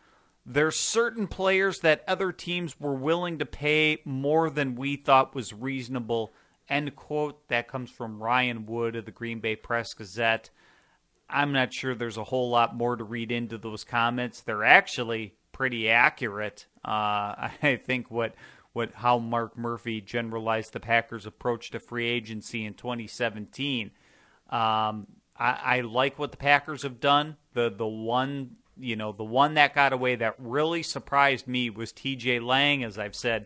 there's 0.45 0.75
certain 0.75 1.27
players 1.27 1.79
that 1.79 2.03
other 2.07 2.33
teams 2.33 2.79
were 2.79 2.93
willing 2.93 3.39
to 3.39 3.45
pay 3.45 4.00
more 4.03 4.50
than 4.50 4.75
we 4.75 4.97
thought 4.97 5.33
was 5.33 5.53
reasonable 5.53 6.33
End 6.69 6.95
quote. 6.95 7.47
That 7.50 7.67
comes 7.67 7.91
from 7.91 8.21
Ryan 8.21 8.65
Wood 8.65 8.95
of 8.95 9.05
the 9.05 9.12
Green 9.12 9.39
Bay 9.39 9.55
Press 9.55 9.93
Gazette. 9.93 10.50
I'm 11.30 11.51
not 11.51 11.74
sure 11.74 11.96
there's 11.96 12.18
a 12.18 12.24
whole 12.24 12.50
lot 12.50 12.75
more 12.75 12.96
to 12.96 13.03
read 13.03 13.32
into 13.32 13.58
those 13.58 13.84
comments. 13.84 14.42
They're 14.42 14.63
actually 14.63 15.36
pretty 15.51 15.90
accurate. 15.90 16.68
Uh, 16.83 17.50
I 17.64 17.79
think 17.83 18.12
what 18.12 18.36
what 18.74 18.94
how 18.94 19.20
Mark 19.20 19.57
Murphy 19.57 20.01
generalized 20.01 20.74
the 20.74 20.79
Packers' 20.79 21.25
approach 21.25 21.72
to 21.72 21.79
free 21.79 22.07
agency 22.07 22.66
in 22.66 22.74
2017. 22.74 23.92
Um, 24.50 25.07
I, 25.38 25.59
I 25.64 25.81
like 25.81 26.20
what 26.20 26.31
the 26.31 26.38
Packers 26.38 26.83
have 26.83 27.00
done. 27.00 27.38
The 27.53 27.70
the 27.70 27.88
one 27.88 28.57
you 28.77 28.96
know 28.96 29.12
the 29.12 29.24
one 29.24 29.53
that 29.53 29.75
got 29.75 29.94
away 29.94 30.16
that 30.16 30.36
really 30.40 30.83
surprised 30.83 31.48
me 31.48 31.70
was 31.70 31.92
T.J. 31.92 32.40
Lang, 32.40 32.83
as 32.83 32.98
I've 32.98 33.16
said 33.16 33.46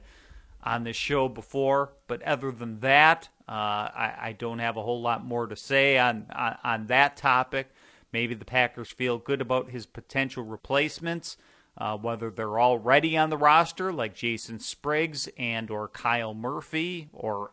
on 0.67 0.83
this 0.83 0.97
show 0.97 1.29
before. 1.29 1.93
But 2.07 2.21
other 2.23 2.51
than 2.51 2.81
that, 2.81 3.29
uh, 3.47 3.51
I, 3.51 4.13
I, 4.21 4.35
don't 4.37 4.59
have 4.59 4.75
a 4.75 4.83
whole 4.83 5.01
lot 5.01 5.23
more 5.23 5.47
to 5.47 5.55
say 5.55 5.97
on, 5.97 6.25
on, 6.35 6.57
on 6.63 6.87
that 6.87 7.15
topic. 7.15 7.69
Maybe 8.11 8.35
the 8.35 8.43
Packers 8.43 8.91
feel 8.91 9.17
good 9.17 9.39
about 9.39 9.69
his 9.69 9.85
potential 9.85 10.43
replacements, 10.43 11.37
uh, 11.77 11.97
whether 11.97 12.29
they're 12.29 12.59
already 12.59 13.17
on 13.17 13.29
the 13.29 13.37
roster, 13.37 13.93
like 13.93 14.13
Jason 14.13 14.59
Spriggs 14.59 15.29
and 15.37 15.71
or 15.71 15.87
Kyle 15.87 16.33
Murphy 16.33 17.07
or 17.13 17.51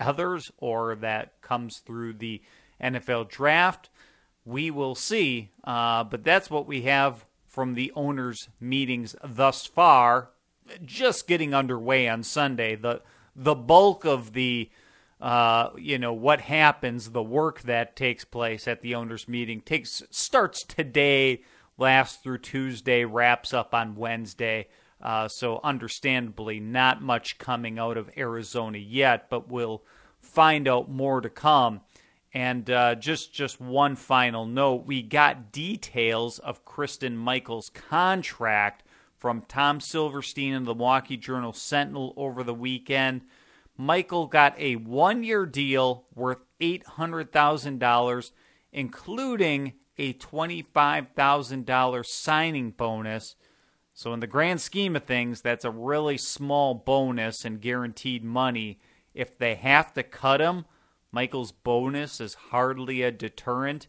others, 0.00 0.50
or 0.58 0.96
that 0.96 1.40
comes 1.42 1.78
through 1.78 2.14
the 2.14 2.42
NFL 2.82 3.28
draft. 3.28 3.90
We 4.44 4.72
will 4.72 4.96
see. 4.96 5.50
Uh, 5.62 6.02
but 6.02 6.24
that's 6.24 6.50
what 6.50 6.66
we 6.66 6.82
have 6.82 7.24
from 7.46 7.74
the 7.74 7.92
owners' 7.94 8.48
meetings 8.58 9.14
thus 9.22 9.66
far 9.66 10.30
just 10.84 11.26
getting 11.26 11.54
underway 11.54 12.08
on 12.08 12.22
Sunday. 12.22 12.76
The 12.76 13.02
the 13.34 13.54
bulk 13.54 14.04
of 14.04 14.32
the 14.32 14.70
uh, 15.20 15.70
you 15.76 15.98
know 15.98 16.12
what 16.12 16.42
happens, 16.42 17.10
the 17.10 17.22
work 17.22 17.62
that 17.62 17.96
takes 17.96 18.24
place 18.24 18.68
at 18.68 18.82
the 18.82 18.94
owners' 18.94 19.28
meeting 19.28 19.60
takes 19.60 20.02
starts 20.10 20.62
today, 20.62 21.42
lasts 21.78 22.22
through 22.22 22.38
Tuesday, 22.38 23.04
wraps 23.04 23.54
up 23.54 23.74
on 23.74 23.96
Wednesday. 23.96 24.68
Uh, 25.00 25.28
so 25.28 25.60
understandably, 25.62 26.58
not 26.58 27.02
much 27.02 27.38
coming 27.38 27.78
out 27.78 27.96
of 27.96 28.10
Arizona 28.16 28.78
yet, 28.78 29.28
but 29.30 29.48
we'll 29.48 29.82
find 30.20 30.66
out 30.66 30.90
more 30.90 31.20
to 31.20 31.30
come. 31.30 31.80
And 32.34 32.68
uh, 32.68 32.94
just 32.96 33.32
just 33.32 33.60
one 33.60 33.96
final 33.96 34.44
note: 34.44 34.84
we 34.84 35.02
got 35.02 35.52
details 35.52 36.38
of 36.38 36.64
Kristen 36.66 37.16
Michael's 37.16 37.70
contract 37.70 38.82
from 39.18 39.42
Tom 39.42 39.80
Silverstein 39.80 40.52
in 40.52 40.64
the 40.64 40.74
Milwaukee 40.74 41.16
Journal 41.16 41.52
Sentinel 41.52 42.12
over 42.16 42.42
the 42.42 42.54
weekend. 42.54 43.22
Michael 43.76 44.26
got 44.26 44.58
a 44.58 44.76
one 44.76 45.22
year 45.22 45.46
deal 45.46 46.06
worth 46.14 46.38
$800,000, 46.60 48.30
including 48.72 49.74
a 49.98 50.12
$25,000 50.14 52.06
signing 52.06 52.70
bonus. 52.70 53.36
So, 53.94 54.12
in 54.12 54.20
the 54.20 54.26
grand 54.26 54.60
scheme 54.60 54.94
of 54.94 55.04
things, 55.04 55.40
that's 55.40 55.64
a 55.64 55.70
really 55.70 56.18
small 56.18 56.74
bonus 56.74 57.44
and 57.44 57.60
guaranteed 57.60 58.22
money. 58.22 58.78
If 59.14 59.38
they 59.38 59.54
have 59.54 59.94
to 59.94 60.02
cut 60.02 60.40
him, 60.40 60.66
Michael's 61.10 61.52
bonus 61.52 62.20
is 62.20 62.34
hardly 62.34 63.00
a 63.00 63.10
deterrent. 63.10 63.86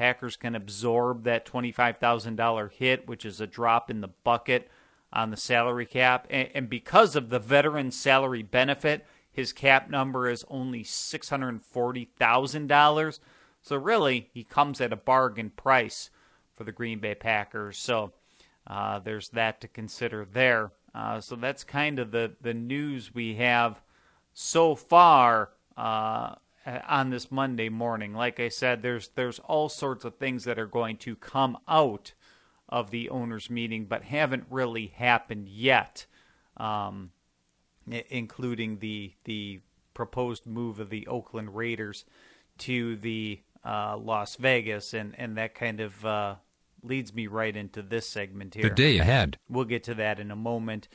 Packers 0.00 0.34
can 0.34 0.54
absorb 0.54 1.24
that 1.24 1.44
$25,000 1.44 2.72
hit, 2.72 3.06
which 3.06 3.26
is 3.26 3.38
a 3.38 3.46
drop 3.46 3.90
in 3.90 4.00
the 4.00 4.08
bucket 4.08 4.70
on 5.12 5.30
the 5.30 5.36
salary 5.36 5.84
cap. 5.84 6.26
And, 6.30 6.48
and 6.54 6.70
because 6.70 7.16
of 7.16 7.28
the 7.28 7.38
veteran 7.38 7.90
salary 7.90 8.42
benefit, 8.42 9.06
his 9.30 9.52
cap 9.52 9.90
number 9.90 10.26
is 10.26 10.42
only 10.48 10.84
$640,000. 10.84 13.18
So 13.60 13.76
really, 13.76 14.30
he 14.32 14.42
comes 14.42 14.80
at 14.80 14.94
a 14.94 14.96
bargain 14.96 15.50
price 15.50 16.08
for 16.56 16.64
the 16.64 16.72
Green 16.72 17.00
Bay 17.00 17.14
Packers. 17.14 17.76
So 17.76 18.14
uh, 18.66 19.00
there's 19.00 19.28
that 19.28 19.60
to 19.60 19.68
consider 19.68 20.24
there. 20.24 20.72
Uh, 20.94 21.20
so 21.20 21.36
that's 21.36 21.62
kind 21.62 21.98
of 21.98 22.10
the, 22.10 22.32
the 22.40 22.54
news 22.54 23.12
we 23.12 23.34
have 23.34 23.82
so 24.32 24.74
far 24.74 25.50
uh, 25.76 26.36
on 26.66 27.10
this 27.10 27.30
Monday 27.30 27.68
morning. 27.68 28.14
Like 28.14 28.40
I 28.40 28.48
said, 28.48 28.82
there's 28.82 29.08
there's 29.14 29.38
all 29.40 29.68
sorts 29.68 30.04
of 30.04 30.16
things 30.16 30.44
that 30.44 30.58
are 30.58 30.66
going 30.66 30.96
to 30.98 31.16
come 31.16 31.58
out 31.68 32.12
of 32.68 32.90
the 32.90 33.08
owners' 33.08 33.50
meeting, 33.50 33.86
but 33.86 34.04
haven't 34.04 34.44
really 34.50 34.88
happened 34.88 35.48
yet, 35.48 36.06
um, 36.56 37.10
including 37.86 38.78
the 38.78 39.14
the 39.24 39.60
proposed 39.94 40.46
move 40.46 40.80
of 40.80 40.90
the 40.90 41.06
Oakland 41.06 41.54
Raiders 41.54 42.04
to 42.58 42.96
the 42.96 43.40
uh, 43.64 43.96
Las 43.96 44.36
Vegas, 44.36 44.94
and 44.94 45.14
and 45.18 45.36
that 45.36 45.54
kind 45.54 45.80
of 45.80 46.04
uh, 46.04 46.34
leads 46.82 47.14
me 47.14 47.26
right 47.26 47.56
into 47.56 47.82
this 47.82 48.08
segment 48.08 48.54
here. 48.54 48.64
The 48.64 48.70
day 48.70 48.98
ahead. 48.98 49.38
We'll 49.48 49.64
get 49.64 49.84
to 49.84 49.94
that 49.94 50.20
in 50.20 50.30
a 50.30 50.36
moment. 50.36 50.88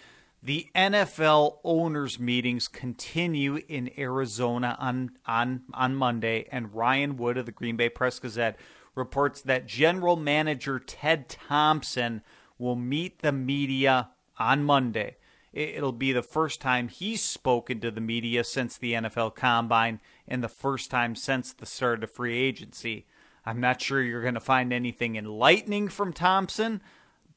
The 0.46 0.68
NFL 0.76 1.58
owners 1.64 2.20
meetings 2.20 2.68
continue 2.68 3.64
in 3.68 3.90
Arizona 3.98 4.78
on 4.80 5.18
on 5.26 5.64
on 5.74 5.96
Monday, 5.96 6.46
and 6.52 6.72
Ryan 6.72 7.18
Wood 7.18 7.40
of 7.40 7.48
the 7.48 7.52
Green 7.52 7.78
Bay 7.78 7.90
Press 7.90 8.20
Gazette 8.20 8.60
reports 8.94 9.42
that 9.42 9.66
general 9.66 10.16
manager 10.16 10.78
Ted 10.78 11.30
Thompson 11.30 12.22
will 12.60 12.76
meet 12.76 13.24
the 13.24 13.32
media 13.32 14.12
on 14.38 14.64
Monday. 14.64 15.18
it'll 15.52 15.92
be 15.92 16.12
the 16.12 16.22
first 16.22 16.62
time 16.62 16.90
he's 16.90 17.24
spoken 17.24 17.80
to 17.80 17.90
the 17.90 18.00
media 18.00 18.44
since 18.44 18.78
the 18.78 18.94
NFL 18.94 19.34
Combine 19.34 20.00
and 20.28 20.44
the 20.44 20.48
first 20.48 20.92
time 20.92 21.16
since 21.16 21.54
the 21.54 21.66
start 21.66 22.04
of 22.04 22.12
free 22.12 22.38
agency. 22.38 23.08
I'm 23.48 23.60
not 23.60 23.82
sure 23.82 24.00
you're 24.00 24.22
going 24.22 24.36
to 24.36 24.40
find 24.40 24.72
anything 24.72 25.16
enlightening 25.16 25.88
from 25.88 26.14
Thompson, 26.14 26.84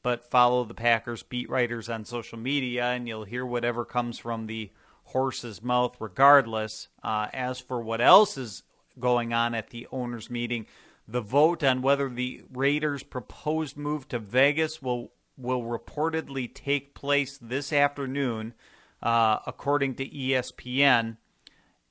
but 0.01 0.23
follow 0.23 0.63
the 0.63 0.73
Packers 0.73 1.23
beat 1.23 1.49
writers 1.49 1.89
on 1.89 2.05
social 2.05 2.37
media 2.37 2.85
and 2.85 3.07
you'll 3.07 3.25
hear 3.25 3.45
whatever 3.45 3.85
comes 3.85 4.17
from 4.17 4.47
the 4.47 4.71
horse's 5.05 5.61
mouth 5.61 5.95
regardless. 5.99 6.87
Uh, 7.03 7.27
as 7.33 7.59
for 7.59 7.81
what 7.81 8.01
else 8.01 8.37
is 8.37 8.63
going 8.99 9.33
on 9.33 9.55
at 9.55 9.69
the 9.69 9.87
owners' 9.91 10.29
meeting, 10.29 10.65
the 11.07 11.21
vote 11.21 11.63
on 11.63 11.81
whether 11.81 12.07
the 12.09 12.43
Raiders' 12.53 13.03
proposed 13.03 13.77
move 13.77 14.07
to 14.09 14.19
Vegas 14.19 14.81
will 14.81 15.11
will 15.37 15.63
reportedly 15.63 16.53
take 16.53 16.93
place 16.93 17.37
this 17.37 17.71
afternoon, 17.71 18.53
uh, 19.01 19.39
according 19.47 19.95
to 19.95 20.07
ESPN. 20.09 21.15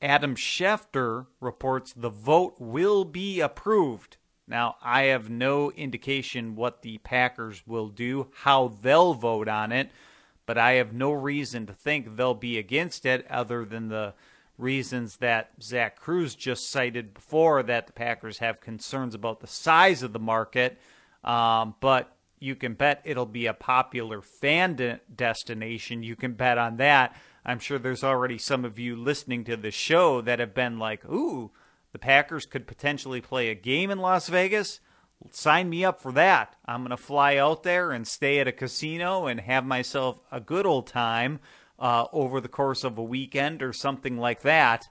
Adam 0.02 0.36
Schefter 0.36 1.26
reports 1.40 1.94
the 1.94 2.10
vote 2.10 2.54
will 2.58 3.04
be 3.04 3.40
approved. 3.40 4.17
Now, 4.48 4.76
I 4.82 5.02
have 5.04 5.28
no 5.28 5.70
indication 5.72 6.56
what 6.56 6.80
the 6.80 6.98
Packers 6.98 7.66
will 7.66 7.88
do, 7.88 8.28
how 8.34 8.68
they'll 8.80 9.12
vote 9.12 9.46
on 9.46 9.72
it, 9.72 9.90
but 10.46 10.56
I 10.56 10.72
have 10.72 10.94
no 10.94 11.12
reason 11.12 11.66
to 11.66 11.74
think 11.74 12.16
they'll 12.16 12.32
be 12.32 12.58
against 12.58 13.04
it 13.04 13.26
other 13.30 13.66
than 13.66 13.88
the 13.88 14.14
reasons 14.56 15.18
that 15.18 15.50
Zach 15.62 16.00
Kruse 16.00 16.34
just 16.34 16.70
cited 16.70 17.12
before 17.12 17.62
that 17.62 17.86
the 17.86 17.92
Packers 17.92 18.38
have 18.38 18.60
concerns 18.60 19.14
about 19.14 19.40
the 19.40 19.46
size 19.46 20.02
of 20.02 20.14
the 20.14 20.18
market. 20.18 20.78
Um, 21.22 21.74
but 21.80 22.16
you 22.40 22.54
can 22.54 22.74
bet 22.74 23.02
it'll 23.04 23.26
be 23.26 23.46
a 23.46 23.54
popular 23.54 24.22
fan 24.22 24.76
de- 24.76 25.00
destination. 25.14 26.02
You 26.02 26.16
can 26.16 26.32
bet 26.32 26.56
on 26.56 26.78
that. 26.78 27.14
I'm 27.44 27.58
sure 27.58 27.78
there's 27.78 28.04
already 28.04 28.38
some 28.38 28.64
of 28.64 28.78
you 28.78 28.96
listening 28.96 29.44
to 29.44 29.56
the 29.56 29.70
show 29.70 30.20
that 30.22 30.38
have 30.38 30.54
been 30.54 30.78
like, 30.78 31.04
ooh, 31.04 31.50
the 31.98 32.04
Packers 32.04 32.46
could 32.46 32.68
potentially 32.68 33.20
play 33.20 33.48
a 33.48 33.56
game 33.56 33.90
in 33.90 33.98
Las 33.98 34.28
Vegas. 34.28 34.78
Sign 35.32 35.68
me 35.68 35.84
up 35.84 36.00
for 36.00 36.12
that. 36.12 36.54
I'm 36.64 36.82
going 36.82 36.90
to 36.90 36.96
fly 36.96 37.36
out 37.36 37.64
there 37.64 37.90
and 37.90 38.06
stay 38.06 38.38
at 38.38 38.46
a 38.46 38.52
casino 38.52 39.26
and 39.26 39.40
have 39.40 39.66
myself 39.66 40.20
a 40.30 40.40
good 40.40 40.64
old 40.64 40.86
time 40.86 41.40
uh, 41.76 42.06
over 42.12 42.40
the 42.40 42.48
course 42.48 42.84
of 42.84 42.98
a 42.98 43.02
weekend 43.02 43.64
or 43.64 43.72
something 43.72 44.16
like 44.16 44.42
that. 44.42 44.88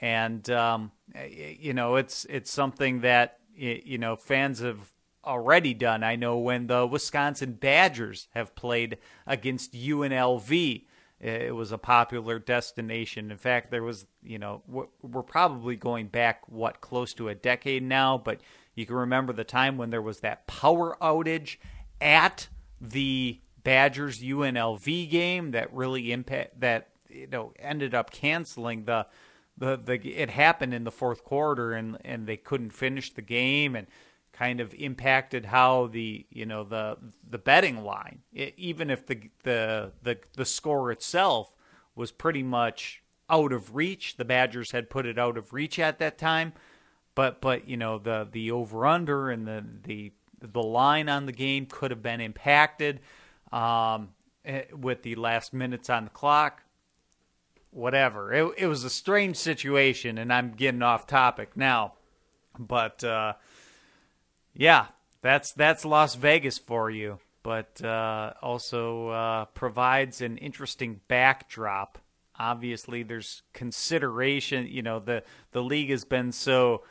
And 0.00 0.50
um, 0.50 0.90
you 1.30 1.74
know, 1.74 1.94
it's 1.94 2.24
it's 2.24 2.50
something 2.50 3.02
that 3.02 3.38
you 3.54 3.98
know 3.98 4.16
fans 4.16 4.58
have 4.58 4.90
already 5.24 5.74
done. 5.74 6.02
I 6.02 6.16
know 6.16 6.38
when 6.38 6.66
the 6.66 6.86
Wisconsin 6.86 7.52
Badgers 7.52 8.26
have 8.34 8.56
played 8.56 8.98
against 9.28 9.74
UNLV 9.74 10.86
it 11.20 11.54
was 11.54 11.72
a 11.72 11.78
popular 11.78 12.38
destination. 12.38 13.30
In 13.30 13.38
fact, 13.38 13.70
there 13.70 13.82
was, 13.82 14.06
you 14.22 14.38
know, 14.38 14.62
we're 14.68 15.22
probably 15.22 15.74
going 15.74 16.06
back, 16.06 16.42
what, 16.46 16.80
close 16.80 17.12
to 17.14 17.28
a 17.28 17.34
decade 17.34 17.82
now, 17.82 18.18
but 18.18 18.40
you 18.74 18.86
can 18.86 18.94
remember 18.94 19.32
the 19.32 19.44
time 19.44 19.76
when 19.76 19.90
there 19.90 20.02
was 20.02 20.20
that 20.20 20.46
power 20.46 20.96
outage 21.02 21.56
at 22.00 22.48
the 22.80 23.40
Badgers 23.64 24.22
UNLV 24.22 25.10
game 25.10 25.50
that 25.50 25.72
really 25.74 26.12
impact 26.12 26.60
that 26.60 26.88
you 27.08 27.26
know 27.26 27.52
ended 27.58 27.94
up 27.94 28.10
canceling 28.10 28.84
the 28.84 29.06
the 29.56 29.76
the 29.76 29.94
it 30.14 30.30
happened 30.30 30.72
in 30.72 30.84
the 30.84 30.90
fourth 30.90 31.24
quarter 31.24 31.72
and 31.72 31.98
and 32.04 32.26
they 32.26 32.36
couldn't 32.36 32.70
finish 32.70 33.12
the 33.12 33.22
game 33.22 33.74
and 33.74 33.86
kind 34.38 34.60
of 34.60 34.72
impacted 34.74 35.46
how 35.46 35.88
the 35.88 36.24
you 36.30 36.46
know 36.46 36.62
the 36.62 36.96
the 37.28 37.38
betting 37.38 37.82
line, 37.82 38.20
it, 38.32 38.54
even 38.56 38.88
if 38.88 39.04
the, 39.06 39.20
the 39.42 39.90
the 40.02 40.18
the 40.36 40.44
score 40.44 40.92
itself 40.92 41.50
was 41.96 42.12
pretty 42.12 42.42
much 42.42 43.02
out 43.28 43.52
of 43.52 43.74
reach. 43.74 44.16
The 44.16 44.24
Badgers 44.24 44.70
had 44.70 44.90
put 44.90 45.06
it 45.06 45.18
out 45.18 45.36
of 45.36 45.52
reach 45.52 45.80
at 45.80 45.98
that 45.98 46.18
time, 46.18 46.52
but 47.16 47.40
but 47.40 47.68
you 47.68 47.76
know 47.76 47.98
the 47.98 48.28
the 48.30 48.52
over 48.52 48.86
under 48.86 49.28
and 49.30 49.46
the 49.46 49.64
the 49.82 50.12
the 50.40 50.62
line 50.62 51.08
on 51.08 51.26
the 51.26 51.32
game 51.32 51.66
could 51.66 51.90
have 51.90 52.02
been 52.02 52.20
impacted 52.20 53.00
um, 53.50 54.10
eh, 54.44 54.62
with 54.72 55.02
the 55.02 55.16
last 55.16 55.52
minutes 55.52 55.90
on 55.90 56.04
the 56.04 56.10
clock. 56.10 56.62
Whatever. 57.70 58.32
It, 58.32 58.54
it 58.56 58.66
was 58.66 58.84
a 58.84 58.90
strange 58.90 59.36
situation, 59.36 60.16
and 60.16 60.32
I'm 60.32 60.52
getting 60.52 60.82
off 60.82 61.06
topic 61.06 61.56
now. 61.56 61.94
But 62.58 63.04
uh, 63.04 63.34
yeah, 64.58 64.86
that's 65.22 65.52
that's 65.52 65.84
Las 65.84 66.16
Vegas 66.16 66.58
for 66.58 66.90
you, 66.90 67.20
but 67.44 67.82
uh, 67.82 68.32
also 68.42 69.08
uh, 69.08 69.44
provides 69.46 70.20
an 70.20 70.36
interesting 70.36 71.00
backdrop. 71.06 71.98
Obviously, 72.36 73.04
there's 73.04 73.42
consideration. 73.54 74.66
You 74.66 74.82
know, 74.82 74.98
the 74.98 75.22
the 75.52 75.62
league 75.62 75.90
has 75.90 76.04
been 76.04 76.32
so 76.32 76.82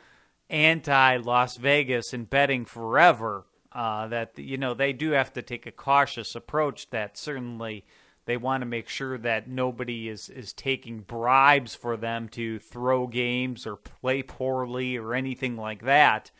anti 0.48 1.18
Las 1.18 1.58
Vegas 1.58 2.14
and 2.14 2.28
betting 2.28 2.64
forever 2.64 3.44
uh, 3.72 4.08
that 4.08 4.38
you 4.38 4.56
know 4.56 4.72
they 4.72 4.94
do 4.94 5.10
have 5.10 5.34
to 5.34 5.42
take 5.42 5.66
a 5.66 5.70
cautious 5.70 6.34
approach. 6.34 6.88
That 6.88 7.18
certainly 7.18 7.84
they 8.24 8.38
want 8.38 8.62
to 8.62 8.66
make 8.66 8.88
sure 8.88 9.18
that 9.18 9.46
nobody 9.46 10.08
is 10.08 10.30
is 10.30 10.54
taking 10.54 11.00
bribes 11.00 11.74
for 11.74 11.98
them 11.98 12.30
to 12.30 12.58
throw 12.60 13.06
games 13.06 13.66
or 13.66 13.76
play 13.76 14.22
poorly 14.22 14.96
or 14.96 15.12
anything 15.14 15.58
like 15.58 15.82
that. 15.82 16.30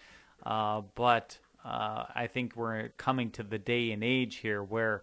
Uh, 0.49 0.81
but 0.95 1.39
uh, 1.63 2.05
I 2.15 2.27
think 2.27 2.57
we're 2.57 2.89
coming 2.97 3.31
to 3.33 3.43
the 3.43 3.59
day 3.59 3.93
and 3.93 4.03
age 4.03 4.37
here 4.37 4.63
where 4.63 5.03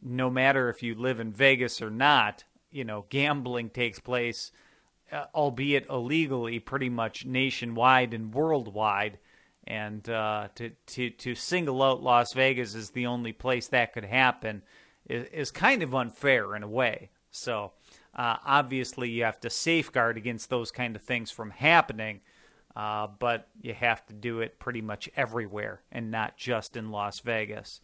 no 0.00 0.30
matter 0.30 0.68
if 0.68 0.84
you 0.84 0.94
live 0.94 1.18
in 1.18 1.32
Vegas 1.32 1.82
or 1.82 1.90
not, 1.90 2.44
you 2.70 2.84
know, 2.84 3.04
gambling 3.08 3.70
takes 3.70 3.98
place, 3.98 4.52
uh, 5.10 5.24
albeit 5.34 5.88
illegally, 5.90 6.60
pretty 6.60 6.88
much 6.88 7.26
nationwide 7.26 8.14
and 8.14 8.32
worldwide. 8.32 9.18
And 9.66 10.08
uh, 10.08 10.48
to, 10.54 10.70
to, 10.86 11.10
to 11.10 11.34
single 11.34 11.82
out 11.82 12.02
Las 12.02 12.32
Vegas 12.32 12.76
as 12.76 12.90
the 12.90 13.06
only 13.06 13.32
place 13.32 13.66
that 13.68 13.94
could 13.94 14.04
happen 14.04 14.62
is, 15.08 15.26
is 15.32 15.50
kind 15.50 15.82
of 15.82 15.92
unfair 15.92 16.54
in 16.54 16.62
a 16.62 16.68
way. 16.68 17.10
So 17.32 17.72
uh, 18.14 18.36
obviously, 18.46 19.10
you 19.10 19.24
have 19.24 19.40
to 19.40 19.50
safeguard 19.50 20.16
against 20.16 20.50
those 20.50 20.70
kind 20.70 20.94
of 20.94 21.02
things 21.02 21.32
from 21.32 21.50
happening 21.50 22.20
uh, 22.76 23.06
but 23.18 23.48
you 23.60 23.74
have 23.74 24.04
to 24.06 24.12
do 24.12 24.40
it 24.40 24.58
pretty 24.58 24.80
much 24.80 25.08
everywhere 25.16 25.82
and 25.92 26.10
not 26.10 26.36
just 26.36 26.76
in 26.76 26.90
Las 26.90 27.20
Vegas. 27.20 27.80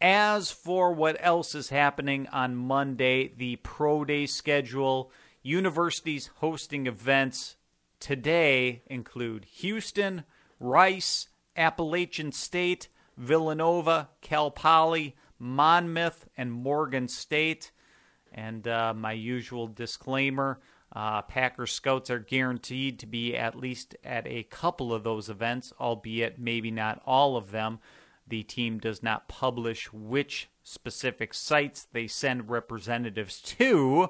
As 0.00 0.50
for 0.50 0.92
what 0.92 1.16
else 1.20 1.54
is 1.54 1.68
happening 1.68 2.26
on 2.28 2.56
Monday, 2.56 3.32
the 3.36 3.56
pro 3.56 4.04
day 4.04 4.26
schedule, 4.26 5.12
universities 5.42 6.30
hosting 6.36 6.86
events 6.86 7.56
today 7.98 8.82
include 8.86 9.44
Houston, 9.44 10.24
Rice, 10.58 11.28
Appalachian 11.56 12.32
State, 12.32 12.88
Villanova, 13.16 14.08
Cal 14.22 14.50
Poly, 14.50 15.16
Monmouth, 15.38 16.26
and 16.36 16.50
Morgan 16.50 17.08
State. 17.08 17.70
And 18.32 18.66
uh, 18.66 18.94
my 18.94 19.12
usual 19.12 19.66
disclaimer 19.66 20.60
uh, 20.92 21.22
Packer 21.22 21.66
scouts 21.66 22.10
are 22.10 22.18
guaranteed 22.18 22.98
to 22.98 23.06
be 23.06 23.36
at 23.36 23.54
least 23.54 23.94
at 24.02 24.26
a 24.26 24.42
couple 24.44 24.92
of 24.92 25.04
those 25.04 25.28
events, 25.28 25.72
albeit 25.80 26.38
maybe 26.38 26.70
not 26.70 27.00
all 27.06 27.36
of 27.36 27.52
them. 27.52 27.78
The 28.26 28.42
team 28.42 28.78
does 28.78 29.02
not 29.02 29.28
publish 29.28 29.92
which 29.92 30.48
specific 30.62 31.34
sites 31.34 31.86
they 31.92 32.06
send 32.06 32.50
representatives 32.50 33.40
to, 33.42 34.08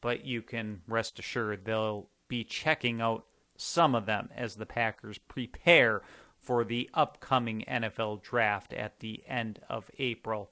but 0.00 0.24
you 0.24 0.42
can 0.42 0.82
rest 0.86 1.18
assured 1.18 1.64
they'll 1.64 2.08
be 2.28 2.44
checking 2.44 3.00
out 3.00 3.26
some 3.56 3.94
of 3.94 4.06
them 4.06 4.28
as 4.34 4.56
the 4.56 4.66
Packers 4.66 5.18
prepare 5.18 6.02
for 6.38 6.64
the 6.64 6.88
upcoming 6.94 7.64
NFL 7.68 8.22
draft 8.22 8.72
at 8.72 9.00
the 9.00 9.24
end 9.26 9.60
of 9.68 9.90
April. 9.98 10.50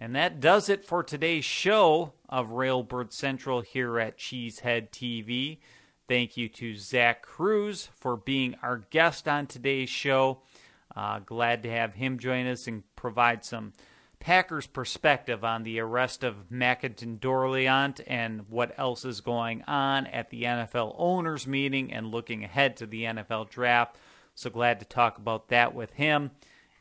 And 0.00 0.16
that 0.16 0.40
does 0.40 0.70
it 0.70 0.86
for 0.86 1.02
today's 1.02 1.44
show 1.44 2.14
of 2.26 2.48
Railbird 2.48 3.12
Central 3.12 3.60
here 3.60 4.00
at 4.00 4.16
Cheesehead 4.16 4.90
TV. 4.90 5.58
Thank 6.08 6.38
you 6.38 6.48
to 6.48 6.74
Zach 6.74 7.22
Kruse 7.22 7.90
for 7.96 8.16
being 8.16 8.56
our 8.62 8.78
guest 8.78 9.28
on 9.28 9.46
today's 9.46 9.90
show. 9.90 10.40
Uh, 10.96 11.18
glad 11.18 11.62
to 11.64 11.70
have 11.70 11.94
him 11.94 12.18
join 12.18 12.46
us 12.46 12.66
and 12.66 12.82
provide 12.96 13.44
some 13.44 13.74
Packers 14.20 14.66
perspective 14.66 15.44
on 15.44 15.64
the 15.64 15.80
arrest 15.80 16.24
of 16.24 16.50
Makinton 16.50 17.18
Dorleant 17.18 18.00
and 18.06 18.48
what 18.48 18.78
else 18.78 19.04
is 19.04 19.20
going 19.20 19.62
on 19.62 20.06
at 20.06 20.30
the 20.30 20.44
NFL 20.44 20.94
owners 20.98 21.46
meeting 21.46 21.92
and 21.92 22.10
looking 22.10 22.42
ahead 22.42 22.76
to 22.78 22.86
the 22.86 23.04
NFL 23.04 23.50
draft. 23.50 23.96
So 24.34 24.48
glad 24.48 24.80
to 24.80 24.86
talk 24.86 25.18
about 25.18 25.48
that 25.48 25.74
with 25.74 25.92
him. 25.92 26.30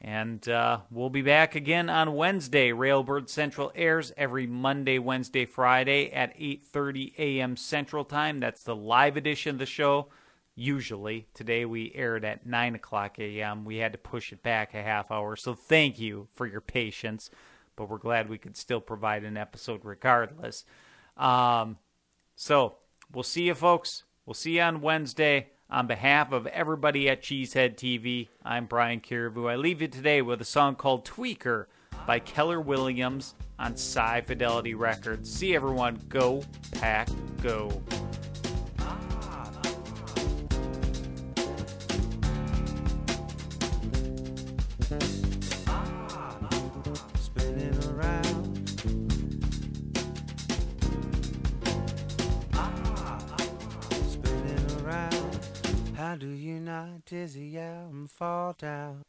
And 0.02 0.48
uh, 0.48 0.80
we'll 0.90 1.10
be 1.10 1.22
back 1.22 1.56
again 1.56 1.90
on 1.90 2.16
Wednesday. 2.16 2.70
Railbird 2.72 3.28
Central 3.28 3.72
airs 3.76 4.14
every 4.16 4.48
Monday, 4.48 4.98
Wednesday, 4.98 5.46
Friday 5.46 6.10
at 6.12 6.38
8:30 6.38 7.14
a.m. 7.18 7.58
Central 7.58 8.06
Time. 8.06 8.40
That's 8.40 8.64
the 8.64 8.76
live 8.76 9.18
edition 9.18 9.56
of 9.56 9.60
the 9.60 9.66
show. 9.66 10.08
Usually, 10.56 11.28
today 11.34 11.66
we 11.66 11.92
aired 11.96 12.24
at 12.26 12.46
9 12.46 12.76
o'clock 12.76 13.20
a.m. 13.20 13.66
We 13.66 13.78
had 13.78 13.92
to 13.92 13.98
push 13.98 14.32
it 14.32 14.42
back 14.44 14.74
a 14.74 14.82
half 14.82 15.12
hour, 15.12 15.36
so 15.36 15.54
thank 15.54 16.00
you 16.00 16.28
for 16.34 16.46
your 16.46 16.62
patience. 16.62 17.30
but 17.76 17.90
we're 17.90 17.98
glad 17.98 18.28
we 18.30 18.38
could 18.38 18.58
still 18.58 18.82
provide 18.82 19.24
an 19.24 19.38
episode 19.38 19.80
regardless. 19.86 20.66
Um, 21.16 21.78
so 22.36 22.76
we'll 23.14 23.24
see 23.24 23.44
you, 23.44 23.56
folks. 23.56 24.04
We'll 24.26 24.34
see 24.34 24.58
you 24.58 24.62
on 24.62 24.82
Wednesday. 24.82 25.50
On 25.72 25.86
behalf 25.86 26.32
of 26.32 26.48
everybody 26.48 27.08
at 27.10 27.22
Cheesehead 27.22 27.76
TV, 27.76 28.30
I'm 28.44 28.66
Brian 28.66 29.02
Carriveau. 29.02 29.52
I 29.52 29.56
leave 29.56 29.84
you 29.84 29.88
today 29.88 30.24
with 30.24 30.42
a 30.42 30.46
song 30.46 30.76
called 30.76 31.06
Tweaker 31.06 31.68
by 32.08 32.18
Keller 32.18 32.60
Williams 32.60 33.36
on 33.60 33.74
Sci 33.74 34.22
Fidelity 34.22 34.74
Records. 34.74 35.32
See 35.32 35.56
everyone. 35.56 36.02
Go, 36.10 36.42
pack, 36.72 37.08
go. 37.44 37.70
Fall 58.20 58.54
down? 58.60 59.02